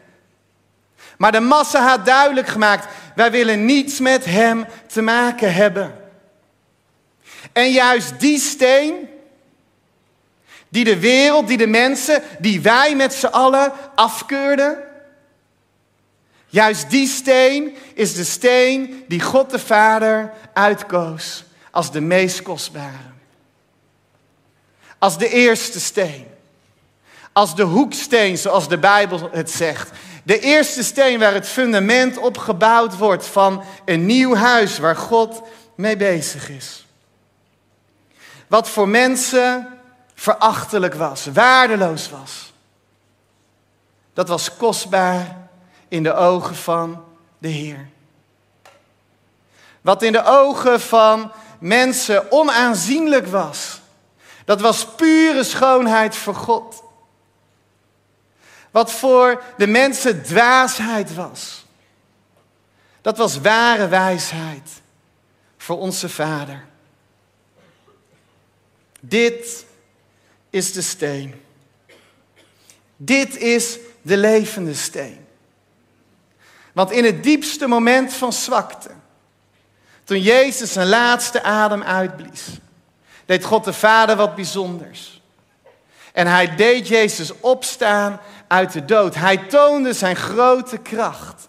Maar 1.18 1.32
de 1.32 1.40
massa 1.40 1.88
had 1.88 2.06
duidelijk 2.06 2.46
gemaakt, 2.46 2.86
wij 3.14 3.30
willen 3.30 3.64
niets 3.64 4.00
met 4.00 4.24
Hem 4.24 4.66
te 4.86 5.02
maken 5.02 5.54
hebben. 5.54 5.94
En 7.52 7.70
juist 7.70 8.20
die 8.20 8.38
steen 8.38 9.08
die 10.68 10.84
de 10.84 11.00
wereld, 11.00 11.48
die 11.48 11.56
de 11.56 11.66
mensen, 11.66 12.22
die 12.38 12.60
wij 12.60 12.94
met 12.96 13.14
z'n 13.14 13.26
allen 13.26 13.72
afkeurden. 13.94 14.78
Juist 16.46 16.90
die 16.90 17.06
steen 17.06 17.76
is 17.94 18.14
de 18.14 18.24
steen 18.24 19.04
die 19.08 19.20
God 19.20 19.50
de 19.50 19.58
Vader 19.58 20.32
uitkoos 20.52 21.44
als 21.70 21.90
de 21.90 22.00
meest 22.00 22.42
kostbare. 22.42 23.14
Als 24.98 25.18
de 25.18 25.28
eerste 25.28 25.80
steen. 25.80 26.26
Als 27.32 27.54
de 27.54 27.62
hoeksteen, 27.62 28.38
zoals 28.38 28.68
de 28.68 28.78
Bijbel 28.78 29.28
het 29.32 29.50
zegt. 29.50 29.90
De 30.22 30.40
eerste 30.40 30.82
steen 30.82 31.18
waar 31.18 31.34
het 31.34 31.48
fundament 31.48 32.18
op 32.18 32.38
gebouwd 32.38 32.96
wordt 32.96 33.26
van 33.26 33.62
een 33.84 34.06
nieuw 34.06 34.34
huis 34.34 34.78
waar 34.78 34.96
God 34.96 35.42
mee 35.74 35.96
bezig 35.96 36.48
is. 36.48 36.86
Wat 38.46 38.68
voor 38.68 38.88
mensen 38.88 39.68
verachtelijk 40.14 40.94
was, 40.94 41.26
waardeloos 41.32 42.10
was. 42.10 42.52
Dat 44.14 44.28
was 44.28 44.56
kostbaar 44.56 45.45
in 45.88 46.02
de 46.02 46.14
ogen 46.14 46.56
van 46.56 47.04
de 47.38 47.48
Heer. 47.48 47.88
Wat 49.80 50.02
in 50.02 50.12
de 50.12 50.24
ogen 50.24 50.80
van 50.80 51.32
mensen 51.58 52.32
onaanzienlijk 52.32 53.26
was, 53.26 53.80
dat 54.44 54.60
was 54.60 54.86
pure 54.94 55.44
schoonheid 55.44 56.16
voor 56.16 56.34
God. 56.34 56.82
Wat 58.70 58.92
voor 58.92 59.42
de 59.56 59.66
mensen 59.66 60.22
dwaasheid 60.22 61.14
was, 61.14 61.64
dat 63.00 63.16
was 63.16 63.40
ware 63.40 63.88
wijsheid 63.88 64.70
voor 65.56 65.78
onze 65.78 66.08
Vader. 66.08 66.64
Dit 69.00 69.66
is 70.50 70.72
de 70.72 70.82
steen. 70.82 71.42
Dit 72.96 73.36
is 73.36 73.78
de 74.02 74.16
levende 74.16 74.74
steen. 74.74 75.25
Want 76.76 76.90
in 76.90 77.04
het 77.04 77.22
diepste 77.22 77.66
moment 77.66 78.12
van 78.12 78.32
zwakte, 78.32 78.90
toen 80.04 80.20
Jezus 80.20 80.72
zijn 80.72 80.88
laatste 80.88 81.42
adem 81.42 81.82
uitblies, 81.82 82.46
deed 83.24 83.44
God 83.44 83.64
de 83.64 83.72
Vader 83.72 84.16
wat 84.16 84.34
bijzonders. 84.34 85.22
En 86.12 86.26
hij 86.26 86.56
deed 86.56 86.88
Jezus 86.88 87.40
opstaan 87.40 88.20
uit 88.46 88.72
de 88.72 88.84
dood. 88.84 89.14
Hij 89.14 89.36
toonde 89.36 89.92
zijn 89.92 90.16
grote 90.16 90.78
kracht. 90.78 91.48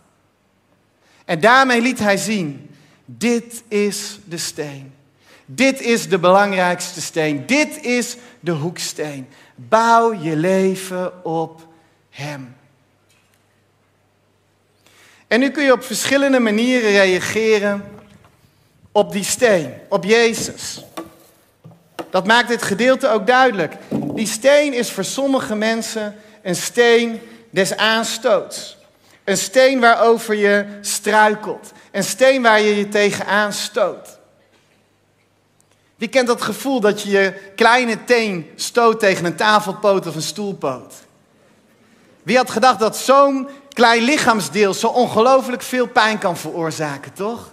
En 1.25 1.39
daarmee 1.39 1.81
liet 1.81 2.00
hij 2.00 2.17
zien, 2.17 2.75
dit 3.05 3.63
is 3.67 4.19
de 4.24 4.38
steen. 4.38 4.93
Dit 5.46 5.81
is 5.81 6.10
de 6.10 6.19
belangrijkste 6.19 7.01
steen. 7.01 7.46
Dit 7.46 7.81
is 7.81 8.17
de 8.39 8.51
hoeksteen. 8.51 9.27
Bouw 9.55 10.13
je 10.13 10.36
leven 10.36 11.25
op 11.25 11.67
Hem. 12.10 12.55
En 15.27 15.39
nu 15.39 15.50
kun 15.50 15.63
je 15.63 15.72
op 15.72 15.84
verschillende 15.84 16.39
manieren 16.39 16.91
reageren 16.91 17.84
op 18.91 19.12
die 19.12 19.24
steen, 19.24 19.74
op 19.89 20.03
Jezus. 20.03 20.84
Dat 22.10 22.27
maakt 22.27 22.48
dit 22.48 22.62
gedeelte 22.62 23.10
ook 23.10 23.27
duidelijk. 23.27 23.74
Die 23.89 24.27
steen 24.27 24.74
is 24.74 24.91
voor 24.91 25.03
sommige 25.03 25.55
mensen 25.55 26.15
een 26.41 26.55
steen 26.55 27.19
des 27.50 27.75
aanstoots. 27.75 28.77
Een 29.24 29.38
steen 29.38 29.79
waarover 29.79 30.36
je 30.36 30.65
struikelt. 30.81 31.72
Een 31.91 32.03
steen 32.03 32.41
waar 32.41 32.62
je 32.62 32.75
je 32.75 32.89
tegenaan 32.89 33.53
stoot. 33.53 34.17
Wie 35.96 36.07
kent 36.07 36.27
dat 36.27 36.41
gevoel 36.41 36.79
dat 36.79 37.01
je 37.01 37.10
je 37.10 37.34
kleine 37.55 38.03
teen 38.03 38.51
stoot 38.55 39.00
tegen 39.00 39.25
een 39.25 39.36
tafelpoot 39.36 40.07
of 40.07 40.15
een 40.15 40.22
stoelpoot? 40.22 40.93
Wie 42.24 42.38
had 42.38 42.50
gedacht 42.50 42.79
dat 42.79 42.98
zo'n 42.98 43.48
klein 43.77 44.03
lichaamsdeel 44.03 44.74
zo 44.74 44.88
ongelooflijk 44.88 45.62
veel 45.62 45.88
pijn 45.88 46.17
kan 46.17 46.38
veroorzaken, 46.38 47.13
toch? 47.13 47.51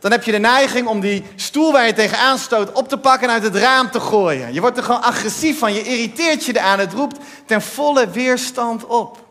Dan 0.00 0.10
heb 0.10 0.24
je 0.24 0.32
de 0.32 0.38
neiging 0.38 0.86
om 0.86 1.00
die 1.00 1.24
stoel 1.36 1.72
waar 1.72 1.86
je 1.86 1.92
tegenaan 1.92 2.38
stoot 2.38 2.72
op 2.72 2.88
te 2.88 2.98
pakken 2.98 3.28
en 3.28 3.34
uit 3.34 3.42
het 3.42 3.56
raam 3.56 3.90
te 3.90 4.00
gooien. 4.00 4.52
Je 4.52 4.60
wordt 4.60 4.76
er 4.76 4.82
gewoon 4.82 5.02
agressief 5.02 5.58
van, 5.58 5.72
je 5.72 5.82
irriteert 5.82 6.44
je 6.44 6.56
eraan, 6.56 6.78
het 6.78 6.92
roept 6.92 7.18
ten 7.46 7.62
volle 7.62 8.10
weerstand 8.10 8.86
op. 8.86 9.26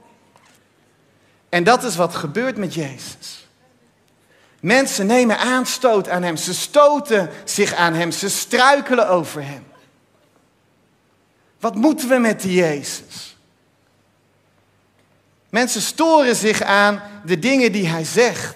En 1.50 1.64
dat 1.64 1.84
is 1.84 1.96
wat 1.96 2.16
gebeurt 2.16 2.58
met 2.58 2.74
Jezus. 2.74 3.48
Mensen 4.60 5.06
nemen 5.06 5.38
aanstoot 5.38 6.10
aan 6.10 6.24
hem, 6.24 6.38
ze 6.38 6.54
stoten 6.54 7.30
zich 7.44 7.74
aan 7.74 7.94
hem, 7.94 8.12
ze 8.12 8.30
struikelen 8.30 9.10
over 9.10 9.44
hem. 9.46 9.66
Wat 11.60 11.76
moeten 11.76 12.10
we 12.10 12.18
met 12.18 12.42
die 12.42 12.54
Jezus? 12.54 13.38
Mensen 15.50 15.82
storen 15.82 16.36
zich 16.36 16.62
aan 16.62 17.02
de 17.26 17.40
dingen 17.40 17.72
die 17.72 17.88
hij 17.88 18.04
zegt. 18.04 18.56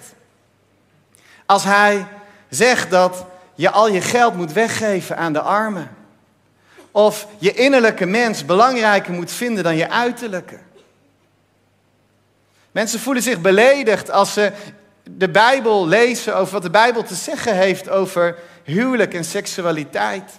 Als 1.46 1.64
hij 1.64 2.06
zegt 2.48 2.90
dat 2.90 3.24
je 3.54 3.70
al 3.70 3.88
je 3.88 4.00
geld 4.00 4.34
moet 4.34 4.52
weggeven 4.52 5.16
aan 5.16 5.32
de 5.32 5.40
armen. 5.40 5.90
Of 6.90 7.26
je 7.38 7.52
innerlijke 7.52 8.06
mens 8.06 8.44
belangrijker 8.44 9.12
moet 9.12 9.32
vinden 9.32 9.64
dan 9.64 9.76
je 9.76 9.90
uiterlijke. 9.90 10.58
Mensen 12.72 13.00
voelen 13.00 13.22
zich 13.22 13.40
beledigd 13.40 14.10
als 14.10 14.32
ze 14.32 14.52
de 15.10 15.28
Bijbel 15.28 15.86
lezen 15.88 16.36
over 16.36 16.52
wat 16.52 16.62
de 16.62 16.70
Bijbel 16.70 17.02
te 17.02 17.14
zeggen 17.14 17.54
heeft 17.54 17.88
over 17.88 18.38
huwelijk 18.62 19.14
en 19.14 19.24
seksualiteit. 19.24 20.30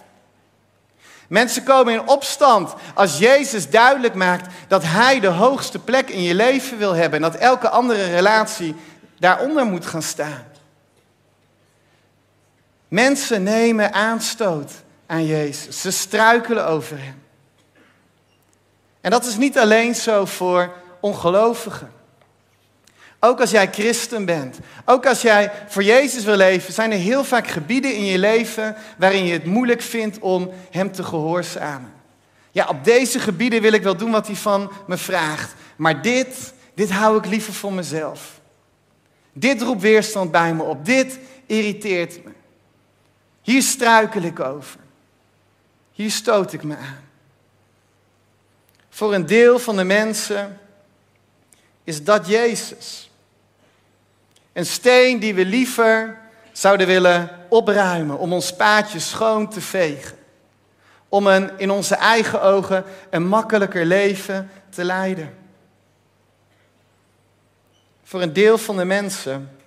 Mensen 1.28 1.62
komen 1.62 1.92
in 1.92 2.08
opstand 2.08 2.74
als 2.94 3.18
Jezus 3.18 3.70
duidelijk 3.70 4.14
maakt 4.14 4.54
dat 4.68 4.82
Hij 4.84 5.20
de 5.20 5.26
hoogste 5.26 5.78
plek 5.78 6.08
in 6.08 6.22
je 6.22 6.34
leven 6.34 6.78
wil 6.78 6.92
hebben 6.92 7.24
en 7.24 7.30
dat 7.30 7.40
elke 7.40 7.68
andere 7.68 8.04
relatie 8.04 8.74
daaronder 9.18 9.64
moet 9.64 9.86
gaan 9.86 10.02
staan. 10.02 10.44
Mensen 12.88 13.42
nemen 13.42 13.92
aanstoot 13.92 14.72
aan 15.06 15.26
Jezus. 15.26 15.80
Ze 15.80 15.90
struikelen 15.90 16.66
over 16.66 16.98
Hem. 16.98 17.22
En 19.00 19.10
dat 19.10 19.24
is 19.24 19.36
niet 19.36 19.58
alleen 19.58 19.94
zo 19.94 20.24
voor 20.24 20.72
ongelovigen. 21.00 21.92
Ook 23.26 23.40
als 23.40 23.50
jij 23.50 23.68
christen 23.72 24.24
bent, 24.24 24.58
ook 24.84 25.06
als 25.06 25.22
jij 25.22 25.52
voor 25.68 25.82
Jezus 25.82 26.24
wil 26.24 26.36
leven, 26.36 26.72
zijn 26.72 26.92
er 26.92 26.98
heel 26.98 27.24
vaak 27.24 27.46
gebieden 27.46 27.94
in 27.94 28.04
je 28.04 28.18
leven 28.18 28.76
waarin 28.98 29.24
je 29.24 29.32
het 29.32 29.44
moeilijk 29.44 29.80
vindt 29.80 30.18
om 30.18 30.50
Hem 30.70 30.92
te 30.92 31.02
gehoorzamen. 31.02 31.92
Ja, 32.50 32.66
op 32.68 32.84
deze 32.84 33.18
gebieden 33.18 33.62
wil 33.62 33.72
ik 33.72 33.82
wel 33.82 33.96
doen 33.96 34.10
wat 34.10 34.26
Hij 34.26 34.36
van 34.36 34.72
me 34.86 34.96
vraagt, 34.96 35.54
maar 35.76 36.02
dit, 36.02 36.52
dit 36.74 36.90
hou 36.90 37.18
ik 37.18 37.26
liever 37.26 37.52
voor 37.52 37.72
mezelf. 37.72 38.40
Dit 39.32 39.62
roept 39.62 39.80
weerstand 39.82 40.30
bij 40.30 40.54
me 40.54 40.62
op, 40.62 40.84
dit 40.84 41.18
irriteert 41.46 42.24
me. 42.24 42.30
Hier 43.42 43.62
struikel 43.62 44.22
ik 44.22 44.40
over. 44.40 44.80
Hier 45.92 46.10
stoot 46.10 46.52
ik 46.52 46.62
me 46.62 46.76
aan. 46.76 47.04
Voor 48.88 49.14
een 49.14 49.26
deel 49.26 49.58
van 49.58 49.76
de 49.76 49.84
mensen 49.84 50.60
is 51.84 52.04
dat 52.04 52.26
Jezus. 52.26 53.05
Een 54.56 54.66
steen 54.66 55.18
die 55.18 55.34
we 55.34 55.44
liever 55.44 56.18
zouden 56.52 56.86
willen 56.86 57.46
opruimen 57.48 58.18
om 58.18 58.32
ons 58.32 58.56
paadje 58.56 58.98
schoon 58.98 59.48
te 59.48 59.60
vegen. 59.60 60.18
Om 61.08 61.26
een 61.26 61.58
in 61.58 61.70
onze 61.70 61.94
eigen 61.94 62.42
ogen 62.42 62.84
een 63.10 63.26
makkelijker 63.26 63.84
leven 63.84 64.50
te 64.68 64.84
leiden. 64.84 65.36
Voor 68.02 68.22
een 68.22 68.32
deel 68.32 68.58
van 68.58 68.76
de 68.76 68.84
mensen 68.84 69.58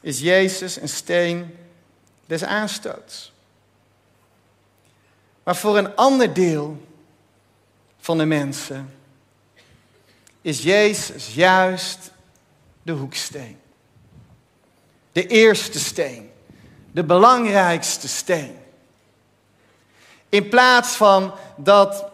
is 0.00 0.20
Jezus 0.20 0.80
een 0.80 0.88
steen 0.88 1.56
des 2.26 2.44
aanstoots. 2.44 3.32
Maar 5.42 5.56
voor 5.56 5.78
een 5.78 5.96
ander 5.96 6.34
deel 6.34 6.86
van 7.98 8.18
de 8.18 8.26
mensen 8.26 8.94
is 10.40 10.62
Jezus 10.62 11.34
juist 11.34 12.10
de 12.82 12.92
hoeksteen. 12.92 13.58
De 15.12 15.26
eerste 15.26 15.78
steen. 15.78 16.30
De 16.92 17.04
belangrijkste 17.04 18.08
steen. 18.08 18.58
In 20.28 20.48
plaats 20.48 20.94
van 20.94 21.34
dat 21.56 22.04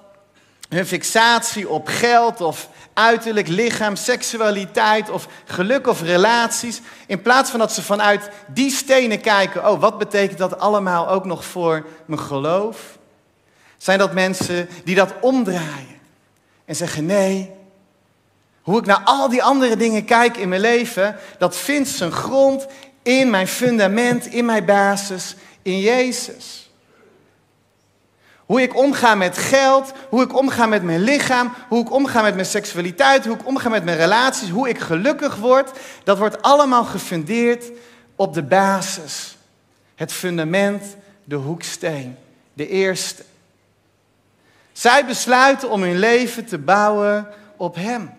hun 0.68 0.86
fixatie 0.86 1.68
op 1.68 1.88
geld 1.88 2.40
of 2.40 2.68
uiterlijk, 2.94 3.48
lichaam, 3.48 3.96
seksualiteit 3.96 5.10
of 5.10 5.28
geluk 5.44 5.86
of 5.86 6.02
relaties. 6.02 6.80
In 7.06 7.22
plaats 7.22 7.50
van 7.50 7.58
dat 7.58 7.72
ze 7.72 7.82
vanuit 7.82 8.30
die 8.46 8.70
stenen 8.70 9.20
kijken, 9.20 9.70
oh 9.70 9.80
wat 9.80 9.98
betekent 9.98 10.38
dat 10.38 10.58
allemaal 10.58 11.08
ook 11.08 11.24
nog 11.24 11.44
voor 11.44 11.86
mijn 12.06 12.20
geloof? 12.20 12.98
Zijn 13.76 13.98
dat 13.98 14.12
mensen 14.12 14.68
die 14.84 14.94
dat 14.94 15.14
omdraaien 15.20 16.00
en 16.64 16.76
zeggen 16.76 17.06
nee, 17.06 17.52
hoe 18.62 18.78
ik 18.78 18.86
naar 18.86 19.02
al 19.04 19.28
die 19.28 19.42
andere 19.42 19.76
dingen 19.76 20.04
kijk 20.04 20.36
in 20.36 20.48
mijn 20.48 20.60
leven, 20.60 21.16
dat 21.38 21.56
vindt 21.56 21.88
zijn 21.88 22.12
grond 22.12 22.66
in 23.06 23.30
mijn 23.30 23.48
fundament, 23.48 24.26
in 24.26 24.44
mijn 24.44 24.64
basis, 24.64 25.36
in 25.62 25.80
Jezus. 25.80 26.70
Hoe 28.46 28.62
ik 28.62 28.76
omga 28.76 29.14
met 29.14 29.38
geld, 29.38 29.92
hoe 30.08 30.22
ik 30.22 30.36
omga 30.36 30.66
met 30.66 30.82
mijn 30.82 31.00
lichaam, 31.00 31.54
hoe 31.68 31.80
ik 31.80 31.92
omga 31.92 32.22
met 32.22 32.34
mijn 32.34 32.46
seksualiteit, 32.46 33.24
hoe 33.24 33.34
ik 33.34 33.46
omga 33.46 33.68
met 33.68 33.84
mijn 33.84 33.96
relaties, 33.96 34.48
hoe 34.48 34.68
ik 34.68 34.78
gelukkig 34.78 35.36
word, 35.36 35.78
dat 36.04 36.18
wordt 36.18 36.42
allemaal 36.42 36.84
gefundeerd 36.84 37.70
op 38.16 38.34
de 38.34 38.42
basis. 38.42 39.36
Het 39.94 40.12
fundament, 40.12 40.96
de 41.24 41.36
hoeksteen, 41.36 42.16
de 42.52 42.68
eerste. 42.68 43.24
Zij 44.72 45.06
besluiten 45.06 45.70
om 45.70 45.82
hun 45.82 45.98
leven 45.98 46.46
te 46.46 46.58
bouwen 46.58 47.28
op 47.56 47.74
Hem. 47.74 48.10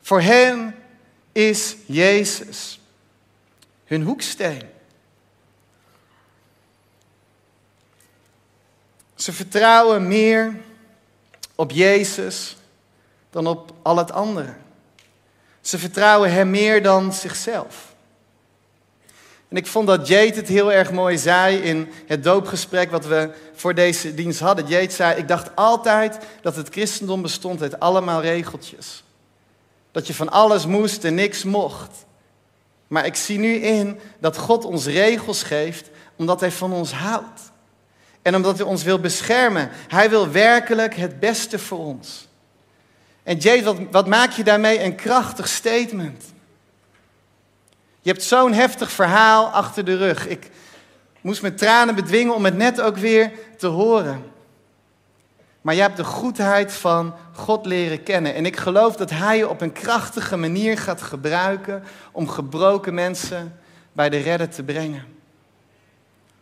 Voor 0.00 0.20
hen 0.20 0.74
is 1.32 1.76
Jezus 1.86 2.80
hun 3.84 4.02
hoeksteen. 4.02 4.62
Ze 9.14 9.32
vertrouwen 9.32 10.08
meer 10.08 10.56
op 11.54 11.70
Jezus 11.70 12.56
dan 13.30 13.46
op 13.46 13.72
al 13.82 13.96
het 13.96 14.12
andere. 14.12 14.54
Ze 15.60 15.78
vertrouwen 15.78 16.32
Hem 16.32 16.50
meer 16.50 16.82
dan 16.82 17.12
zichzelf. 17.12 17.94
En 19.48 19.56
ik 19.56 19.66
vond 19.66 19.86
dat 19.86 20.06
Jade 20.06 20.34
het 20.34 20.48
heel 20.48 20.72
erg 20.72 20.92
mooi 20.92 21.18
zei 21.18 21.56
in 21.56 21.92
het 22.06 22.24
doopgesprek 22.24 22.90
wat 22.90 23.06
we 23.06 23.30
voor 23.54 23.74
deze 23.74 24.14
dienst 24.14 24.40
hadden. 24.40 24.66
Jade 24.66 24.90
zei, 24.90 25.18
ik 25.18 25.28
dacht 25.28 25.56
altijd 25.56 26.18
dat 26.42 26.56
het 26.56 26.68
christendom 26.68 27.22
bestond 27.22 27.62
uit 27.62 27.80
allemaal 27.80 28.20
regeltjes. 28.20 29.02
Dat 29.92 30.06
je 30.06 30.14
van 30.14 30.28
alles 30.28 30.66
moest 30.66 31.04
en 31.04 31.14
niks 31.14 31.44
mocht. 31.44 32.04
Maar 32.86 33.06
ik 33.06 33.16
zie 33.16 33.38
nu 33.38 33.54
in 33.54 34.00
dat 34.18 34.36
God 34.36 34.64
ons 34.64 34.86
regels 34.86 35.42
geeft 35.42 35.90
omdat 36.16 36.40
Hij 36.40 36.52
van 36.52 36.72
ons 36.72 36.92
houdt. 36.92 37.50
En 38.22 38.34
omdat 38.34 38.58
hij 38.58 38.66
ons 38.66 38.82
wil 38.82 38.98
beschermen. 38.98 39.70
Hij 39.88 40.10
wil 40.10 40.30
werkelijk 40.30 40.94
het 40.94 41.20
beste 41.20 41.58
voor 41.58 41.78
ons. 41.78 42.28
En 43.22 43.36
Jade, 43.36 43.62
wat, 43.62 43.76
wat 43.90 44.06
maak 44.06 44.30
je 44.30 44.44
daarmee 44.44 44.82
een 44.82 44.94
krachtig 44.94 45.48
statement? 45.48 46.24
Je 48.00 48.10
hebt 48.10 48.22
zo'n 48.22 48.52
heftig 48.52 48.90
verhaal 48.90 49.46
achter 49.46 49.84
de 49.84 49.96
rug. 49.96 50.26
Ik 50.28 50.50
moest 51.20 51.42
mijn 51.42 51.56
tranen 51.56 51.94
bedwingen 51.94 52.34
om 52.34 52.44
het 52.44 52.56
net 52.56 52.80
ook 52.80 52.96
weer 52.96 53.32
te 53.58 53.66
horen. 53.66 54.29
Maar 55.60 55.74
je 55.74 55.80
hebt 55.80 55.96
de 55.96 56.04
goedheid 56.04 56.72
van 56.72 57.14
God 57.32 57.66
leren 57.66 58.02
kennen. 58.02 58.34
En 58.34 58.46
ik 58.46 58.56
geloof 58.56 58.96
dat 58.96 59.10
Hij 59.10 59.36
je 59.36 59.48
op 59.48 59.60
een 59.60 59.72
krachtige 59.72 60.36
manier 60.36 60.78
gaat 60.78 61.02
gebruiken 61.02 61.84
om 62.12 62.28
gebroken 62.28 62.94
mensen 62.94 63.60
bij 63.92 64.08
de 64.08 64.18
redder 64.18 64.48
te 64.48 64.62
brengen. 64.62 65.04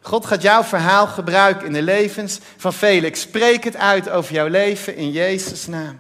God 0.01 0.27
gaat 0.27 0.43
jouw 0.43 0.63
verhaal 0.63 1.07
gebruiken 1.07 1.67
in 1.67 1.73
de 1.73 1.83
levens 1.83 2.39
van 2.57 2.73
velen. 2.73 3.05
Ik 3.05 3.17
spreek 3.17 3.65
het 3.65 3.77
uit 3.77 4.11
over 4.11 4.35
jouw 4.35 4.47
leven 4.47 4.97
in 4.97 5.11
Jezus' 5.11 5.67
naam. 5.67 5.99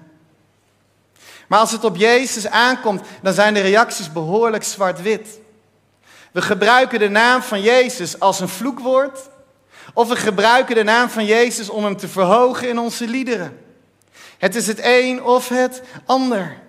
Maar 1.48 1.58
als 1.58 1.72
het 1.72 1.84
op 1.84 1.96
Jezus 1.96 2.46
aankomt, 2.46 3.02
dan 3.22 3.32
zijn 3.32 3.54
de 3.54 3.60
reacties 3.60 4.12
behoorlijk 4.12 4.62
zwart-wit. 4.62 5.38
We 6.32 6.42
gebruiken 6.42 6.98
de 6.98 7.08
naam 7.08 7.42
van 7.42 7.60
Jezus 7.60 8.20
als 8.20 8.40
een 8.40 8.48
vloekwoord. 8.48 9.20
Of 9.98 10.08
we 10.08 10.16
gebruiken 10.16 10.74
de 10.74 10.82
naam 10.82 11.08
van 11.08 11.24
Jezus 11.24 11.68
om 11.68 11.84
hem 11.84 11.96
te 11.96 12.08
verhogen 12.08 12.68
in 12.68 12.78
onze 12.78 13.06
liederen. 13.06 13.64
Het 14.38 14.54
is 14.54 14.66
het 14.66 14.78
een 14.82 15.22
of 15.22 15.48
het 15.48 15.82
ander. 16.06 16.60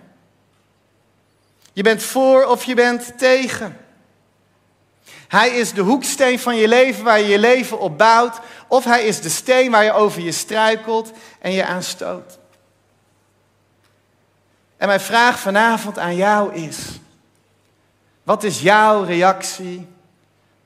Je 1.72 1.82
bent 1.82 2.02
voor 2.02 2.44
of 2.44 2.64
je 2.64 2.74
bent 2.74 3.18
tegen. 3.18 3.76
Hij 5.28 5.50
is 5.50 5.72
de 5.72 5.80
hoeksteen 5.80 6.38
van 6.38 6.56
je 6.56 6.68
leven 6.68 7.04
waar 7.04 7.20
je 7.20 7.28
je 7.28 7.38
leven 7.38 7.78
op 7.78 7.98
bouwt. 7.98 8.40
Of 8.68 8.84
hij 8.84 9.04
is 9.04 9.20
de 9.20 9.28
steen 9.28 9.70
waar 9.70 9.84
je 9.84 9.92
over 9.92 10.20
je 10.20 10.32
struikelt 10.32 11.12
en 11.38 11.52
je 11.52 11.64
aanstoot. 11.64 12.38
En 14.76 14.86
mijn 14.86 15.00
vraag 15.00 15.38
vanavond 15.38 15.98
aan 15.98 16.16
jou 16.16 16.54
is: 16.54 16.78
wat 18.22 18.44
is 18.44 18.60
jouw 18.60 19.02
reactie 19.02 19.88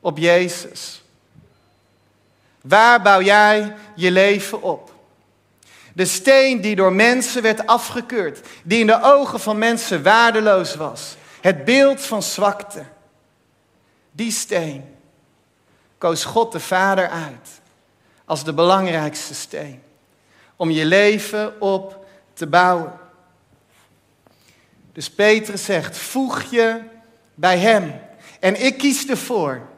op 0.01 0.19
Jezus? 0.19 1.04
Waar 2.65 3.03
bouw 3.03 3.23
jij 3.23 3.75
je 3.95 4.11
leven 4.11 4.63
op? 4.63 4.93
De 5.95 6.05
steen 6.05 6.61
die 6.61 6.77
door 6.77 6.93
mensen 6.93 7.43
werd 7.43 7.67
afgekeurd, 7.67 8.41
die 8.63 8.81
in 8.81 8.87
de 8.87 9.03
ogen 9.03 9.41
van 9.41 9.59
mensen 9.59 10.03
waardeloos 10.03 10.75
was. 10.75 11.17
Het 11.41 11.65
beeld 11.65 12.01
van 12.01 12.23
zwakte. 12.23 12.85
Die 14.11 14.31
steen 14.31 14.97
koos 15.99 16.25
God 16.25 16.53
de 16.53 16.61
Vader 16.61 17.09
uit 17.09 17.61
als 18.25 18.45
de 18.45 18.53
belangrijkste 18.53 19.35
steen 19.35 19.83
om 20.57 20.71
je 20.71 20.85
leven 20.85 21.61
op 21.61 22.07
te 22.33 22.47
bouwen. 22.47 22.93
Dus 24.93 25.11
Petrus 25.11 25.65
zegt, 25.65 25.99
voeg 25.99 26.43
je 26.43 26.81
bij 27.35 27.59
Hem. 27.59 28.01
En 28.41 28.65
ik 28.65 28.79
kies 28.79 29.09
ervoor 29.09 29.69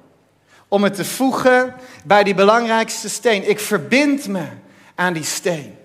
om 0.69 0.83
het 0.83 0.95
te 0.95 1.05
voegen 1.05 1.75
bij 2.05 2.25
die 2.25 2.35
belangrijkste 2.35 3.09
steen. 3.09 3.49
Ik 3.49 3.61
verbind 3.61 4.29
me 4.29 4.45
aan 4.95 5.13
die 5.13 5.25
steen. 5.25 5.79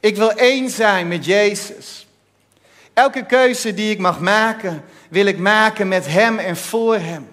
Ik 0.00 0.16
wil 0.16 0.30
één 0.30 0.70
zijn 0.70 1.08
met 1.08 1.24
Jezus. 1.24 2.06
Elke 2.92 3.26
keuze 3.26 3.74
die 3.74 3.90
ik 3.90 3.98
mag 3.98 4.20
maken, 4.20 4.84
wil 5.08 5.26
ik 5.26 5.38
maken 5.38 5.88
met 5.88 6.06
Hem 6.06 6.38
en 6.38 6.56
voor 6.56 6.96
Hem. 6.96 7.28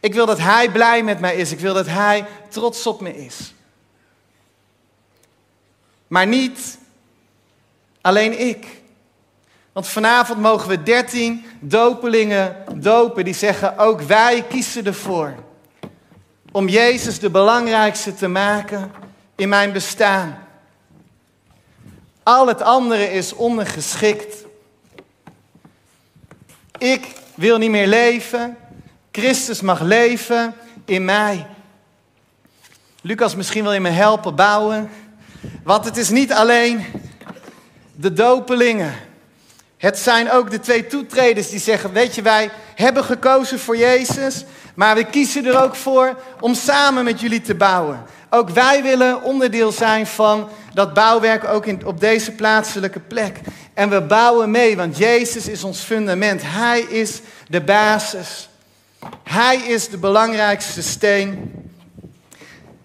Ik 0.00 0.14
wil 0.14 0.26
dat 0.26 0.38
Hij 0.38 0.70
blij 0.70 1.02
met 1.02 1.20
mij 1.20 1.36
is. 1.36 1.52
Ik 1.52 1.60
wil 1.60 1.74
dat 1.74 1.86
Hij 1.86 2.26
trots 2.48 2.86
op 2.86 3.00
me 3.00 3.16
is. 3.24 3.54
Maar 6.06 6.26
niet 6.26 6.78
alleen 8.00 8.40
ik. 8.40 8.66
Want 9.72 9.88
vanavond 9.88 10.40
mogen 10.40 10.68
we 10.68 10.82
dertien 10.82 11.44
dopelingen 11.60 12.56
dopen 12.74 13.24
die 13.24 13.34
zeggen, 13.34 13.78
ook 13.78 14.00
wij 14.00 14.44
kiezen 14.48 14.86
ervoor 14.86 15.34
om 16.52 16.68
Jezus 16.68 17.18
de 17.18 17.30
belangrijkste 17.30 18.14
te 18.14 18.28
maken 18.28 18.92
in 19.36 19.48
mijn 19.48 19.72
bestaan. 19.72 20.38
Al 22.22 22.46
het 22.46 22.62
andere 22.62 23.12
is 23.12 23.32
ondergeschikt. 23.32 24.36
Ik 26.78 27.06
wil 27.34 27.58
niet 27.58 27.70
meer 27.70 27.86
leven. 27.86 28.56
Christus 29.12 29.60
mag 29.60 29.80
leven 29.80 30.54
in 30.84 31.04
mij. 31.04 31.46
Lucas, 33.02 33.34
misschien 33.34 33.62
wil 33.62 33.72
je 33.72 33.80
me 33.80 33.88
helpen 33.88 34.34
bouwen. 34.34 34.90
Want 35.64 35.84
het 35.84 35.96
is 35.96 36.08
niet 36.08 36.32
alleen 36.32 36.86
de 37.94 38.12
dopelingen. 38.12 38.94
Het 39.76 39.98
zijn 39.98 40.30
ook 40.30 40.50
de 40.50 40.60
twee 40.60 40.86
toetreders 40.86 41.50
die 41.50 41.60
zeggen: 41.60 41.92
Weet 41.92 42.14
je, 42.14 42.22
wij 42.22 42.50
hebben 42.74 43.04
gekozen 43.04 43.58
voor 43.58 43.76
Jezus. 43.76 44.44
Maar 44.80 44.94
we 44.94 45.04
kiezen 45.04 45.46
er 45.46 45.62
ook 45.62 45.74
voor 45.74 46.16
om 46.40 46.54
samen 46.54 47.04
met 47.04 47.20
jullie 47.20 47.40
te 47.40 47.54
bouwen. 47.54 48.02
Ook 48.30 48.50
wij 48.50 48.82
willen 48.82 49.22
onderdeel 49.22 49.72
zijn 49.72 50.06
van 50.06 50.48
dat 50.74 50.94
bouwwerk 50.94 51.44
ook 51.44 51.66
in, 51.66 51.86
op 51.86 52.00
deze 52.00 52.32
plaatselijke 52.32 53.00
plek. 53.00 53.40
En 53.74 53.90
we 53.90 54.00
bouwen 54.02 54.50
mee, 54.50 54.76
want 54.76 54.96
Jezus 54.96 55.48
is 55.48 55.64
ons 55.64 55.80
fundament. 55.80 56.40
Hij 56.44 56.80
is 56.80 57.20
de 57.48 57.60
basis. 57.60 58.48
Hij 59.22 59.56
is 59.56 59.88
de 59.88 59.98
belangrijkste 59.98 60.82
steen. 60.82 61.52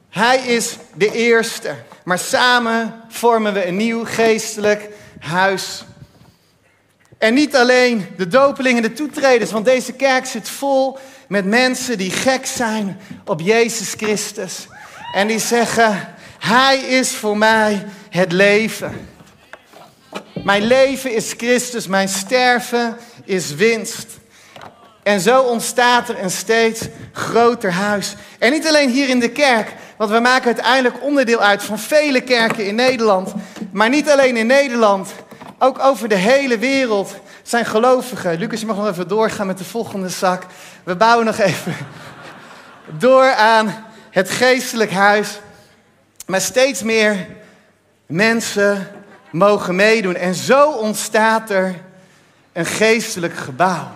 Hij 0.09 0.37
is 0.37 0.77
de 0.93 1.11
eerste. 1.11 1.75
Maar 2.03 2.19
samen 2.19 2.93
vormen 3.07 3.53
we 3.53 3.67
een 3.67 3.77
nieuw 3.77 4.05
geestelijk 4.05 4.89
huis. 5.19 5.85
En 7.17 7.33
niet 7.33 7.55
alleen 7.55 8.07
de 8.17 8.27
dopelingen, 8.27 8.81
de 8.81 8.93
toetreders, 8.93 9.51
want 9.51 9.65
deze 9.65 9.93
kerk 9.93 10.25
zit 10.25 10.49
vol 10.49 10.97
met 11.27 11.45
mensen 11.45 11.97
die 11.97 12.11
gek 12.11 12.45
zijn 12.45 12.99
op 13.25 13.41
Jezus 13.41 13.93
Christus. 13.97 14.67
En 15.13 15.27
die 15.27 15.39
zeggen, 15.39 16.15
Hij 16.39 16.77
is 16.77 17.11
voor 17.11 17.37
mij 17.37 17.85
het 18.09 18.31
leven. 18.31 19.07
Mijn 20.43 20.63
leven 20.63 21.13
is 21.13 21.33
Christus, 21.37 21.87
mijn 21.87 22.09
sterven 22.09 22.97
is 23.23 23.55
winst. 23.55 24.07
En 25.03 25.19
zo 25.19 25.41
ontstaat 25.41 26.09
er 26.09 26.19
een 26.23 26.31
steeds 26.31 26.81
groter 27.11 27.71
huis. 27.71 28.15
En 28.39 28.51
niet 28.51 28.67
alleen 28.67 28.89
hier 28.89 29.09
in 29.09 29.19
de 29.19 29.29
kerk, 29.29 29.73
want 29.97 30.11
we 30.11 30.19
maken 30.19 30.45
uiteindelijk 30.45 31.03
onderdeel 31.03 31.41
uit 31.41 31.63
van 31.63 31.79
vele 31.79 32.21
kerken 32.21 32.65
in 32.65 32.75
Nederland. 32.75 33.33
Maar 33.71 33.89
niet 33.89 34.09
alleen 34.09 34.37
in 34.37 34.47
Nederland, 34.47 35.09
ook 35.59 35.79
over 35.79 36.09
de 36.09 36.15
hele 36.15 36.57
wereld 36.57 37.15
zijn 37.43 37.65
gelovigen. 37.65 38.37
Lucas, 38.37 38.59
je 38.59 38.65
mag 38.65 38.75
nog 38.75 38.87
even 38.89 39.07
doorgaan 39.07 39.47
met 39.47 39.57
de 39.57 39.63
volgende 39.63 40.09
zak. 40.09 40.43
We 40.83 40.95
bouwen 40.95 41.25
nog 41.25 41.37
even 41.37 41.75
door 42.97 43.33
aan 43.33 43.85
het 44.09 44.29
geestelijk 44.29 44.91
huis. 44.91 45.39
Maar 46.25 46.41
steeds 46.41 46.83
meer 46.83 47.27
mensen 48.05 48.87
mogen 49.31 49.75
meedoen. 49.75 50.15
En 50.15 50.35
zo 50.35 50.71
ontstaat 50.71 51.49
er 51.49 51.75
een 52.53 52.65
geestelijk 52.65 53.35
gebouw. 53.35 53.91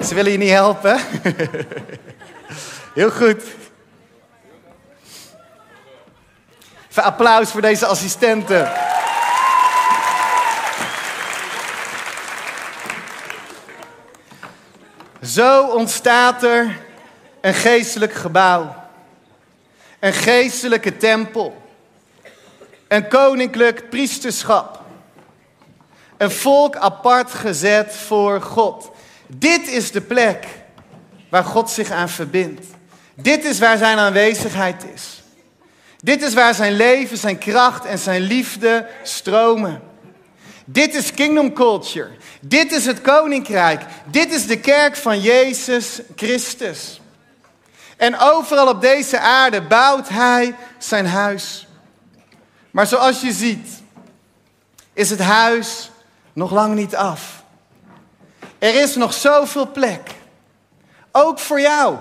Ze 0.00 0.14
willen 0.14 0.32
je 0.32 0.38
niet 0.38 0.50
helpen. 0.50 1.00
Heel 2.94 3.10
goed. 3.10 3.42
Even 6.90 7.02
applaus 7.02 7.50
voor 7.50 7.60
deze 7.60 7.86
assistenten. 7.86 8.72
Zo 15.32 15.66
ontstaat 15.66 16.42
er 16.42 16.78
een 17.40 17.54
geestelijk 17.54 18.12
gebouw. 18.12 18.74
Een 20.00 20.12
geestelijke 20.12 20.96
tempel. 20.96 21.62
Een 22.88 23.08
koninklijk 23.08 23.90
priesterschap. 23.90 24.80
Een 26.16 26.30
volk 26.30 26.76
apart 26.76 27.30
gezet 27.30 27.94
voor 27.96 28.40
God. 28.40 28.90
Dit 29.26 29.68
is 29.68 29.90
de 29.90 30.00
plek 30.00 30.46
waar 31.28 31.44
God 31.44 31.70
zich 31.70 31.90
aan 31.90 32.08
verbindt. 32.08 32.66
Dit 33.14 33.44
is 33.44 33.58
waar 33.58 33.78
zijn 33.78 33.98
aanwezigheid 33.98 34.84
is. 34.94 35.22
Dit 36.00 36.22
is 36.22 36.34
waar 36.34 36.54
zijn 36.54 36.72
leven, 36.72 37.16
zijn 37.16 37.38
kracht 37.38 37.84
en 37.84 37.98
zijn 37.98 38.20
liefde 38.20 38.86
stromen. 39.02 39.91
Dit 40.64 40.94
is 40.94 41.14
kingdom 41.14 41.52
culture. 41.52 42.10
Dit 42.40 42.72
is 42.72 42.86
het 42.86 43.00
koninkrijk. 43.00 43.82
Dit 44.06 44.32
is 44.32 44.46
de 44.46 44.60
kerk 44.60 44.96
van 44.96 45.20
Jezus 45.20 46.00
Christus. 46.16 47.00
En 47.96 48.18
overal 48.18 48.68
op 48.68 48.80
deze 48.80 49.18
aarde 49.18 49.62
bouwt 49.62 50.08
hij 50.08 50.54
zijn 50.78 51.06
huis. 51.06 51.66
Maar 52.70 52.86
zoals 52.86 53.20
je 53.20 53.32
ziet, 53.32 53.68
is 54.92 55.10
het 55.10 55.20
huis 55.20 55.90
nog 56.32 56.50
lang 56.50 56.74
niet 56.74 56.96
af. 56.96 57.42
Er 58.58 58.74
is 58.74 58.94
nog 58.94 59.14
zoveel 59.14 59.70
plek. 59.70 60.10
Ook 61.12 61.38
voor 61.38 61.60
jou. 61.60 61.96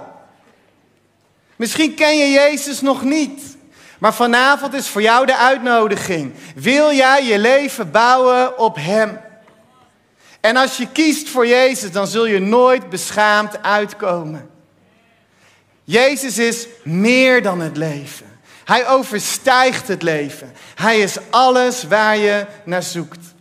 Misschien 1.55 1.95
ken 1.95 2.17
je 2.17 2.29
Jezus 2.29 2.81
nog 2.81 3.03
niet. 3.03 3.57
Maar 4.01 4.13
vanavond 4.13 4.73
is 4.73 4.87
voor 4.87 5.01
jou 5.01 5.25
de 5.25 5.37
uitnodiging. 5.37 6.33
Wil 6.55 6.91
jij 6.93 7.25
je 7.25 7.39
leven 7.39 7.91
bouwen 7.91 8.57
op 8.59 8.75
Hem? 8.75 9.19
En 10.39 10.55
als 10.55 10.77
je 10.77 10.87
kiest 10.91 11.29
voor 11.29 11.47
Jezus, 11.47 11.91
dan 11.91 12.07
zul 12.07 12.25
je 12.25 12.39
nooit 12.39 12.89
beschaamd 12.89 13.63
uitkomen. 13.63 14.49
Jezus 15.83 16.37
is 16.37 16.67
meer 16.83 17.43
dan 17.43 17.59
het 17.59 17.77
leven. 17.77 18.39
Hij 18.63 18.87
overstijgt 18.87 19.87
het 19.87 20.01
leven. 20.01 20.53
Hij 20.75 20.99
is 20.99 21.17
alles 21.29 21.83
waar 21.83 22.17
je 22.17 22.45
naar 22.65 22.83
zoekt. 22.83 23.33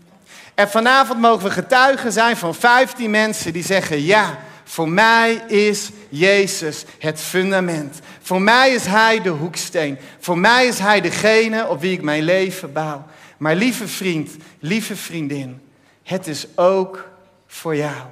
En 0.55 0.71
vanavond 0.71 1.21
mogen 1.21 1.45
we 1.45 1.51
getuigen 1.51 2.13
zijn 2.13 2.37
van 2.37 2.55
15 2.55 3.11
mensen 3.11 3.53
die 3.53 3.65
zeggen: 3.65 4.03
Ja, 4.03 4.39
voor 4.65 4.89
mij 4.89 5.33
is 5.47 5.91
Jezus 6.11 6.85
het 6.99 7.21
fundament. 7.21 8.01
Voor 8.21 8.43
mij 8.43 8.71
is 8.71 8.87
Hij 8.87 9.23
de 9.23 9.29
hoeksteen. 9.29 9.99
Voor 10.19 10.39
mij 10.39 10.67
is 10.67 10.79
Hij 10.79 11.01
degene 11.01 11.69
op 11.69 11.81
wie 11.81 11.93
ik 11.93 12.03
mijn 12.03 12.23
leven 12.23 12.73
bouw. 12.73 13.07
Maar 13.37 13.55
lieve 13.55 13.89
vriend, 13.89 14.31
lieve 14.59 14.97
vriendin, 14.97 15.63
het 16.03 16.27
is 16.27 16.47
ook 16.55 17.09
voor 17.47 17.77
jou. 17.77 18.07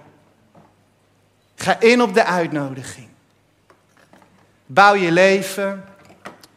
Ga 1.57 1.81
in 1.81 2.03
op 2.03 2.15
de 2.15 2.25
uitnodiging. 2.25 3.09
Bouw 4.67 4.95
je 4.95 5.13
leven 5.13 5.85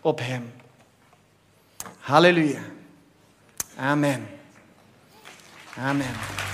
op 0.02 0.20
Hem. 0.20 0.54
Halleluja. 2.00 2.62
Amen. 3.76 4.28
Amen. 5.78 6.51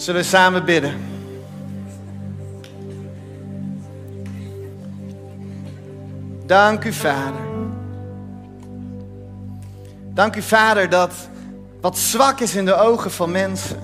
Zullen 0.00 0.20
we 0.20 0.26
samen 0.26 0.64
bidden? 0.64 0.94
Dank 6.46 6.84
u, 6.84 6.92
Vader. 6.92 7.40
Dank 10.14 10.36
u, 10.36 10.42
Vader, 10.42 10.88
dat 10.88 11.12
wat 11.80 11.98
zwak 11.98 12.40
is 12.40 12.54
in 12.54 12.64
de 12.64 12.74
ogen 12.74 13.10
van 13.10 13.30
mensen, 13.30 13.78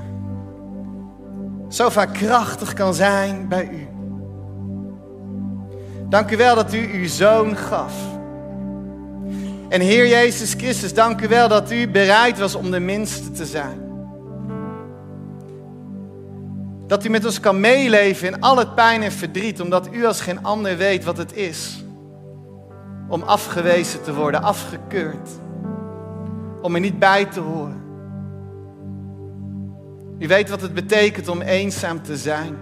zo 1.68 1.88
vaak 1.88 2.12
krachtig 2.12 2.72
kan 2.72 2.94
zijn 2.94 3.48
bij 3.48 3.68
u. 3.72 3.87
Dank 6.09 6.31
u 6.31 6.37
wel 6.37 6.55
dat 6.55 6.74
u 6.74 6.90
uw 6.92 7.09
zoon 7.09 7.57
gaf. 7.57 7.94
En 9.68 9.81
Heer 9.81 10.09
Jezus 10.09 10.52
Christus, 10.52 10.94
dank 10.94 11.20
u 11.20 11.29
wel 11.29 11.48
dat 11.48 11.70
u 11.70 11.88
bereid 11.88 12.38
was 12.38 12.55
om 12.55 12.70
de 12.70 12.81
minste 12.81 13.31
te 13.31 13.46
zijn. 13.46 13.86
Dat 16.87 17.05
u 17.05 17.09
met 17.09 17.25
ons 17.25 17.40
kan 17.40 17.61
meeleven 17.61 18.29
in 18.29 18.40
al 18.40 18.57
het 18.57 18.75
pijn 18.75 19.03
en 19.03 19.12
verdriet, 19.12 19.61
omdat 19.61 19.88
u 19.92 20.07
als 20.07 20.20
geen 20.20 20.44
ander 20.44 20.77
weet 20.77 21.05
wat 21.05 21.16
het 21.16 21.33
is 21.33 21.85
om 23.09 23.22
afgewezen 23.22 24.03
te 24.03 24.14
worden, 24.14 24.42
afgekeurd, 24.42 25.29
om 26.62 26.75
er 26.75 26.81
niet 26.81 26.99
bij 26.99 27.25
te 27.25 27.40
horen. 27.40 27.85
U 30.18 30.27
weet 30.27 30.51
wat 30.51 30.61
het 30.61 30.75
betekent 30.75 31.29
om 31.29 31.40
eenzaam 31.40 32.03
te 32.03 32.16
zijn. 32.16 32.57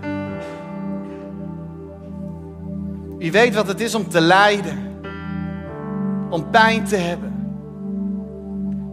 U 3.19 3.31
weet 3.31 3.55
wat 3.55 3.67
het 3.67 3.81
is 3.81 3.95
om 3.95 4.09
te 4.09 4.21
lijden, 4.21 4.79
om 6.31 6.51
pijn 6.51 6.85
te 6.85 6.97
hebben. 6.97 7.33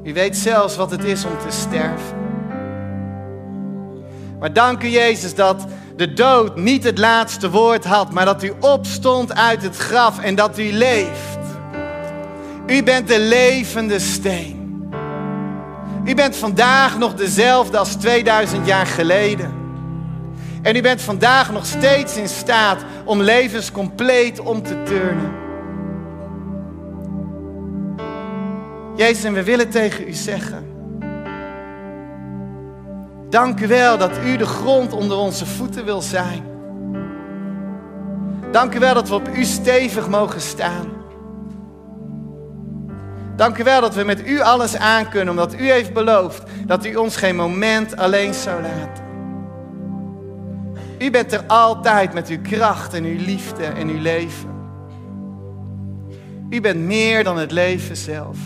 U 0.04 0.13
weet 0.13 0.38
zelfs 0.38 0.76
wat 0.76 0.91
het 0.91 1.04
is 1.04 1.26
om 1.26 1.38
te 1.38 1.52
sterven. 1.52 2.31
Maar 4.42 4.54
dank 4.54 4.84
u 4.84 4.88
Jezus 4.88 5.36
dat 5.36 5.66
de 5.96 6.14
dood 6.14 6.56
niet 6.56 6.84
het 6.84 6.98
laatste 6.98 7.50
woord 7.50 7.86
had, 7.86 8.12
maar 8.12 8.26
dat 8.26 8.44
u 8.44 8.54
opstond 8.60 9.36
uit 9.36 9.62
het 9.62 9.78
graf 9.78 10.20
en 10.20 10.36
dat 10.36 10.60
u 10.60 10.72
leeft. 10.72 11.40
U 12.68 12.84
bent 12.84 13.08
de 13.08 13.20
levende 13.20 14.00
steen. 14.00 14.90
U 16.06 16.16
bent 16.16 16.36
vandaag 16.36 16.98
nog 16.98 17.14
dezelfde 17.14 17.78
als 17.78 17.96
2000 17.96 18.68
jaar 18.68 18.86
geleden. 18.86 19.54
En 20.62 20.76
u 20.76 20.82
bent 20.82 21.02
vandaag 21.02 21.52
nog 21.52 21.66
steeds 21.66 22.18
in 22.18 22.30
staat 22.30 22.86
om 23.06 23.22
levens 23.22 23.72
compleet 23.72 24.40
om 24.40 24.64
te 24.64 24.84
turnen. 24.84 25.32
Jezus, 28.96 29.24
en 29.24 29.34
we 29.34 29.44
willen 29.44 29.70
tegen 29.70 30.08
u 30.08 30.14
zeggen. 30.14 30.71
Dank 33.32 33.60
u 33.60 33.67
wel 33.67 33.98
dat 33.98 34.12
u 34.26 34.38
de 34.38 34.46
grond 34.46 34.94
onder 34.94 35.17
onze 35.17 35.46
voeten 35.46 35.86
wil 35.86 36.02
zijn. 36.02 36.44
Dank 38.52 38.76
u 38.76 38.80
wel 38.80 38.94
dat 38.94 39.10
we 39.10 39.15
op 39.15 39.28
u 39.28 39.44
stevig 39.44 40.10
mogen 40.10 40.41
staan. 40.41 40.86
Dank 43.36 43.58
u 43.58 43.63
wel 43.63 43.82
dat 43.82 43.96
we 43.96 44.04
met 44.04 44.28
u 44.28 44.41
alles 44.41 44.78
aankunnen, 44.78 45.30
omdat 45.30 45.54
u 45.54 45.72
heeft 45.72 45.94
beloofd 45.94 46.44
dat 46.65 46.86
u 46.86 46.96
ons 46.96 47.15
geen 47.15 47.36
moment 47.36 47.98
alleen 47.98 48.34
zou 48.34 48.62
laten. 48.62 49.04
U 51.00 51.12
bent 51.12 51.32
er 51.32 51.44
altijd 51.48 52.13
met 52.13 52.28
uw 52.28 52.41
kracht 52.41 52.94
en 52.94 53.04
uw 53.04 53.20
liefde 53.26 53.63
en 53.63 53.88
uw 53.88 54.02
leven. 54.02 54.50
U 56.50 56.62
bent 56.62 56.80
meer 56.80 57.24
dan 57.24 57.38
het 57.38 57.52
leven 57.52 57.96
zelf. 57.98 58.38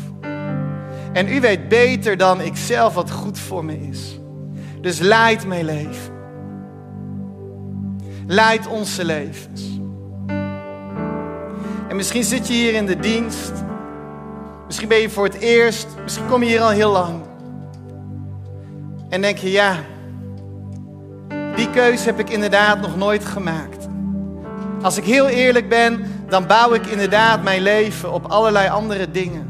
En 1.13 1.27
u 1.27 1.41
weet 1.41 1.67
beter 1.67 2.17
dan 2.17 2.41
ik 2.41 2.57
zelf 2.57 2.93
wat 2.93 3.11
goed 3.11 3.39
voor 3.39 3.65
me 3.65 3.87
is. 3.87 4.19
Dus 4.85 4.99
leid 4.99 5.45
mijn 5.47 5.65
leven. 5.65 6.13
Leid 8.27 8.67
onze 8.67 9.05
levens. 9.05 9.79
En 11.87 11.95
misschien 11.95 12.23
zit 12.23 12.47
je 12.47 12.53
hier 12.53 12.73
in 12.73 12.85
de 12.85 12.99
dienst. 12.99 13.51
Misschien 14.65 14.87
ben 14.87 14.97
je 14.97 15.09
voor 15.09 15.23
het 15.23 15.33
eerst. 15.33 15.87
Misschien 16.03 16.27
kom 16.27 16.43
je 16.43 16.49
hier 16.49 16.61
al 16.61 16.69
heel 16.69 16.91
lang. 16.91 17.21
En 19.09 19.21
denk 19.21 19.37
je, 19.37 19.51
ja, 19.51 19.75
die 21.55 21.69
keuze 21.69 22.05
heb 22.05 22.19
ik 22.19 22.29
inderdaad 22.29 22.81
nog 22.81 22.95
nooit 22.95 23.25
gemaakt. 23.25 23.87
Als 24.81 24.97
ik 24.97 25.03
heel 25.03 25.27
eerlijk 25.27 25.69
ben, 25.69 26.05
dan 26.29 26.47
bouw 26.47 26.73
ik 26.73 26.85
inderdaad 26.85 27.43
mijn 27.43 27.61
leven 27.61 28.13
op 28.13 28.25
allerlei 28.25 28.69
andere 28.69 29.11
dingen. 29.11 29.47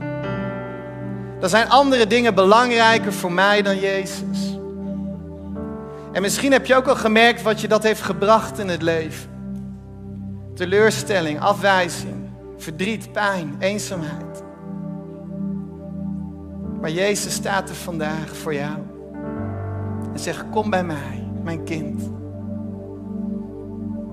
Er 1.42 1.50
zijn 1.50 1.70
andere 1.70 2.08
dingen 2.08 2.36
belangrijker 2.36 3.14
voor 3.14 3.32
mij 3.32 3.62
dan 3.62 3.80
Jezus. 3.80 4.55
En 6.16 6.22
misschien 6.22 6.52
heb 6.52 6.66
je 6.66 6.76
ook 6.76 6.88
al 6.88 6.96
gemerkt 6.96 7.42
wat 7.42 7.62
je 7.62 7.68
dat 7.68 7.84
heeft 7.84 8.02
gebracht 8.02 8.60
in 8.60 8.68
het 8.68 8.82
leven. 8.82 9.30
Teleurstelling, 10.54 11.40
afwijzing, 11.40 12.30
verdriet, 12.58 13.12
pijn, 13.12 13.56
eenzaamheid. 13.60 14.44
Maar 16.82 16.90
Jezus 16.90 17.34
staat 17.34 17.70
er 17.70 17.76
vandaag 17.76 18.36
voor 18.36 18.54
jou. 18.54 18.78
En 20.14 20.20
zegt, 20.20 20.46
kom 20.52 20.70
bij 20.70 20.84
mij 20.84 21.28
mijn 21.44 21.64
kind. 21.64 22.02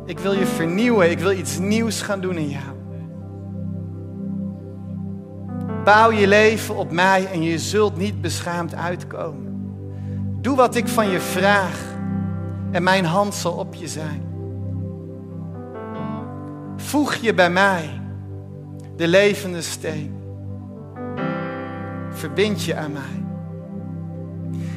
Ik 0.07 0.19
wil 0.19 0.33
je 0.33 0.47
vernieuwen. 0.47 1.11
Ik 1.11 1.19
wil 1.19 1.33
iets 1.33 1.59
nieuws 1.59 2.03
gaan 2.03 2.21
doen 2.21 2.37
in 2.37 2.49
jou. 2.49 2.77
Bouw 5.85 6.11
je 6.11 6.27
leven 6.27 6.77
op 6.77 6.91
mij 6.91 7.27
en 7.33 7.43
je 7.43 7.59
zult 7.59 7.97
niet 7.97 8.21
beschaamd 8.21 8.75
uitkomen. 8.75 9.51
Doe 10.41 10.57
wat 10.57 10.75
ik 10.75 10.89
van 10.89 11.09
je 11.09 11.21
vraag 11.21 11.91
en 12.73 12.83
mijn 12.83 13.05
hand 13.05 13.35
zal 13.35 13.53
op 13.53 13.75
je 13.75 13.89
zijn. 13.89 14.23
Voeg 16.77 17.15
je 17.15 17.35
bij 17.35 17.51
mij, 17.51 18.01
de 18.97 19.09
levende 19.09 19.63
steen. 19.63 20.21
Verbind 22.11 22.65
je 22.65 22.77
aan 22.77 22.93
mij. 22.93 23.25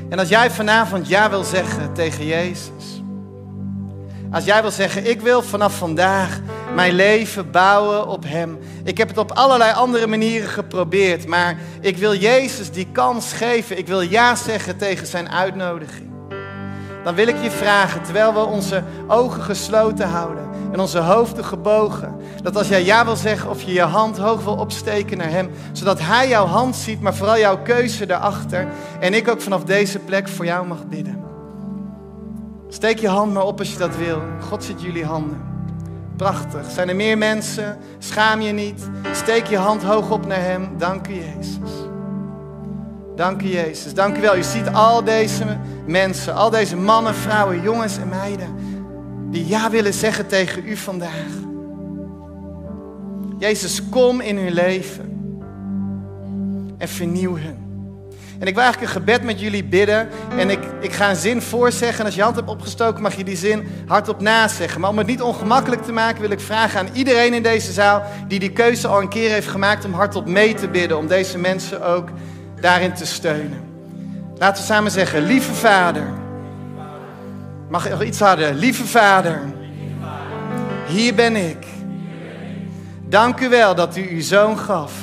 En 0.10 0.20
als 0.20 0.30
jij 0.30 0.52
vanavond 0.52 1.08
ja 1.08 1.30
wil 1.30 1.44
zeggen 1.44 1.94
tegen 1.94 2.26
Jezus. 2.26 3.04
Als 4.32 4.46
jij 4.46 4.62
wil 4.62 4.72
zeggen, 4.72 5.10
ik 5.10 5.22
wil 5.22 5.42
vanaf 5.42 5.78
vandaag 5.78 6.40
mijn 6.76 6.94
leven 6.94 7.52
bouwen 7.52 8.08
op 8.08 8.24
Hem. 8.24 8.60
Ik 8.84 8.98
heb 8.98 9.08
het 9.08 9.18
op 9.18 9.32
allerlei 9.32 9.74
andere 9.74 10.08
manieren 10.08 10.50
geprobeerd, 10.50 11.28
maar 11.28 11.58
ik 11.80 11.98
wil 11.98 12.16
Jezus 12.16 12.72
die 12.72 12.88
kans 12.92 13.34
geven. 13.34 13.78
Ik 13.78 13.88
wil 13.88 14.02
ja 14.02 14.36
zeggen 14.36 14.78
tegen 14.78 15.08
Zijn 15.08 15.30
uitnodiging. 15.30 16.15
Dan 17.06 17.16
wil 17.16 17.28
ik 17.28 17.42
je 17.42 17.52
vragen, 17.52 18.02
terwijl 18.04 18.34
we 18.34 18.40
onze 18.40 18.84
ogen 19.08 19.42
gesloten 19.42 20.08
houden 20.08 20.50
en 20.72 20.80
onze 20.80 21.00
hoofden 21.00 21.46
gebogen, 21.46 22.16
dat 22.42 22.58
als 22.58 22.68
jij 22.68 22.84
ja 22.84 23.06
wil 23.06 23.16
zeggen 23.16 23.50
of 23.50 23.62
je 23.62 23.74
je 23.74 23.82
hand 23.82 24.18
hoog 24.18 24.44
wil 24.44 24.56
opsteken 24.56 25.18
naar 25.18 25.30
Hem, 25.30 25.50
zodat 25.72 26.00
Hij 26.02 26.28
jouw 26.28 26.46
hand 26.46 26.76
ziet, 26.76 27.02
maar 27.02 27.16
vooral 27.16 27.38
jouw 27.38 27.62
keuze 27.62 28.06
daarachter. 28.06 28.68
En 29.00 29.14
ik 29.14 29.28
ook 29.28 29.42
vanaf 29.42 29.64
deze 29.64 30.00
plek 30.00 30.28
voor 30.28 30.46
jou 30.46 30.68
mag 30.68 30.88
bidden. 30.88 31.24
Steek 32.70 33.00
je 33.00 33.08
hand 33.08 33.34
maar 33.34 33.46
op 33.46 33.60
als 33.60 33.72
je 33.72 33.78
dat 33.78 33.96
wil. 33.96 34.22
God 34.50 34.64
ziet 34.64 34.82
jullie 34.82 35.06
handen. 35.06 35.42
Prachtig. 36.18 36.72
Zijn 36.72 36.90
er 36.90 36.96
meer 36.96 37.18
mensen? 37.18 37.78
Schaam 38.00 38.42
je 38.42 38.52
niet. 38.52 38.90
Steek 39.12 39.46
je 39.46 39.58
hand 39.58 39.84
hoog 39.84 40.12
op 40.12 40.26
naar 40.26 40.42
Hem. 40.42 40.70
Dank 40.78 41.08
u, 41.08 41.14
Jezus. 41.14 41.72
Dank 43.16 43.42
u, 43.42 43.48
Jezus. 43.48 43.94
Dank 43.94 44.18
u 44.18 44.22
wel. 44.22 44.38
U 44.38 44.44
ziet 44.44 44.74
al 44.74 45.04
deze 45.04 45.58
mensen, 45.88 46.34
al 46.34 46.50
deze 46.50 46.76
mannen, 46.76 47.16
vrouwen, 47.16 47.62
jongens 47.62 47.98
en 47.98 48.10
meiden, 48.10 48.56
die 49.32 49.48
ja 49.48 49.70
willen 49.70 49.94
zeggen 49.94 50.28
tegen 50.28 50.68
u 50.68 50.76
vandaag. 50.76 51.44
Jezus, 53.40 53.90
kom 53.90 54.22
in 54.22 54.38
hun 54.38 54.54
leven 54.54 55.14
en 56.78 56.88
vernieuw 56.88 57.38
hun. 57.38 57.64
En 58.40 58.48
ik 58.48 58.54
wil 58.54 58.64
eigenlijk 58.64 58.94
een 58.94 59.02
gebed 59.02 59.24
met 59.24 59.40
jullie 59.40 59.64
bidden. 59.64 60.10
En 60.38 60.50
ik, 60.50 60.60
ik 60.82 60.92
ga 60.92 61.10
een 61.10 61.16
zin 61.16 61.42
voorzeggen. 61.42 62.00
En 62.00 62.06
als 62.06 62.16
je 62.16 62.22
hand 62.22 62.36
hebt 62.36 62.50
opgestoken, 62.50 63.02
mag 63.02 63.16
je 63.16 63.24
die 63.24 63.38
zin 63.38 63.68
hardop 63.88 64.22
nazeggen. 64.22 64.82
Maar 64.82 64.90
om 64.90 64.98
het 64.98 65.08
niet 65.08 65.22
ongemakkelijk 65.22 65.84
te 65.84 65.92
maken, 65.92 66.22
wil 66.22 66.32
ik 66.32 66.40
vragen 66.40 66.80
aan 66.80 66.90
iedereen 66.94 67.34
in 67.34 67.44
deze 67.44 67.72
zaal 67.72 68.04
die 68.28 68.40
die 68.40 68.52
keuze 68.52 68.88
al 68.88 69.02
een 69.02 69.10
keer 69.10 69.30
heeft 69.30 69.48
gemaakt 69.48 69.86
om 69.86 69.94
hardop 69.94 70.28
mee 70.28 70.54
te 70.54 70.68
bidden. 70.68 70.98
Om 70.98 71.08
deze 71.08 71.38
mensen 71.38 71.84
ook 71.84 72.10
daarin 72.62 72.94
te 72.94 73.06
steunen. 73.06 73.75
Laten 74.38 74.62
we 74.62 74.68
samen 74.68 74.92
zeggen, 74.92 75.24
lieve 75.24 75.54
vader. 75.54 76.08
Mag 77.70 77.90
nog 77.90 78.04
iets 78.04 78.20
harder? 78.20 78.54
Lieve 78.54 78.86
vader. 78.86 79.42
Hier 80.88 81.16
ben 81.16 81.36
ik. 81.36 81.66
Dank 83.08 83.40
u 83.40 83.50
wel 83.50 83.76
dat 83.76 83.98
u 83.98 84.10
uw 84.10 84.22
zoon 84.22 84.60
gaf. 84.60 84.94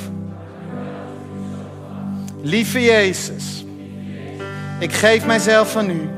Lieve 2.41 2.81
Jezus, 2.81 3.65
ik 4.79 4.93
geef 4.93 5.25
mijzelf 5.25 5.75
aan 5.75 5.89
u. 5.89 6.09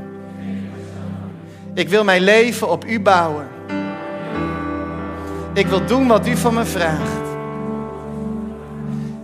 Ik 1.74 1.90
wil 1.90 2.04
mijn 2.04 2.22
leven 2.22 2.70
op 2.70 2.86
u 2.86 3.00
bouwen. 3.00 3.48
Ik 5.54 5.68
wil 5.68 5.86
doen 5.86 6.08
wat 6.08 6.28
u 6.28 6.38
van 6.38 6.54
me 6.54 6.66
vraagt. 6.66 7.24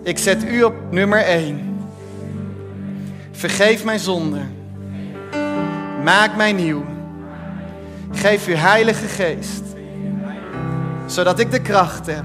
Ik 0.03 0.17
zet 0.17 0.43
u 0.43 0.63
op 0.63 0.73
nummer 0.89 1.19
1. 1.19 1.70
Vergeef 3.41 3.83
mijn 3.83 3.99
zonden. 3.99 4.55
Maak 6.03 6.35
mij 6.35 6.51
nieuw. 6.51 6.85
Geef 8.11 8.47
uw 8.47 8.55
Heilige 8.55 9.07
Geest, 9.07 9.63
zodat 11.05 11.39
ik 11.39 11.51
de 11.51 11.61
kracht 11.61 12.05
heb 12.05 12.23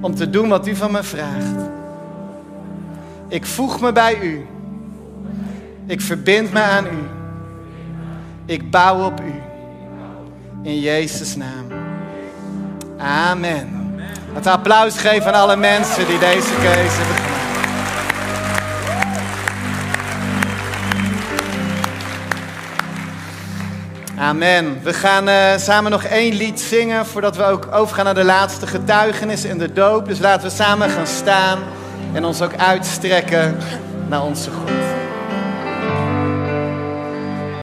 om 0.00 0.14
te 0.14 0.30
doen 0.30 0.48
wat 0.48 0.66
u 0.66 0.76
van 0.76 0.92
me 0.92 1.02
vraagt. 1.02 1.70
Ik 3.28 3.46
voeg 3.46 3.80
me 3.80 3.92
bij 3.92 4.18
u. 4.20 4.46
Ik 5.86 6.00
verbind 6.00 6.52
me 6.52 6.60
aan 6.60 6.86
u. 6.86 7.08
Ik 8.46 8.70
bouw 8.70 9.04
op 9.04 9.20
u. 9.20 9.34
In 10.62 10.80
Jezus' 10.80 11.36
naam. 11.36 11.66
Amen. 12.98 13.94
Het 14.32 14.46
applaus 14.46 14.98
geven 14.98 15.26
aan 15.26 15.40
alle 15.40 15.56
mensen 15.56 16.06
die 16.06 16.18
deze 16.18 16.54
keuze 16.60 17.00
hebben 17.00 17.31
Amen. 24.22 24.80
We 24.82 24.92
gaan 24.92 25.28
uh, 25.28 25.56
samen 25.56 25.90
nog 25.90 26.04
één 26.04 26.34
lied 26.34 26.60
zingen 26.60 27.06
voordat 27.06 27.36
we 27.36 27.44
ook 27.44 27.68
overgaan 27.72 28.04
naar 28.04 28.14
de 28.14 28.24
laatste 28.24 28.66
getuigenis 28.66 29.44
en 29.44 29.58
de 29.58 29.72
doop. 29.72 30.08
Dus 30.08 30.18
laten 30.18 30.48
we 30.48 30.54
samen 30.54 30.90
gaan 30.90 31.06
staan 31.06 31.58
en 32.12 32.24
ons 32.24 32.42
ook 32.42 32.56
uitstrekken 32.56 33.56
naar 34.08 34.22
onze 34.22 34.50
God. 34.50 34.91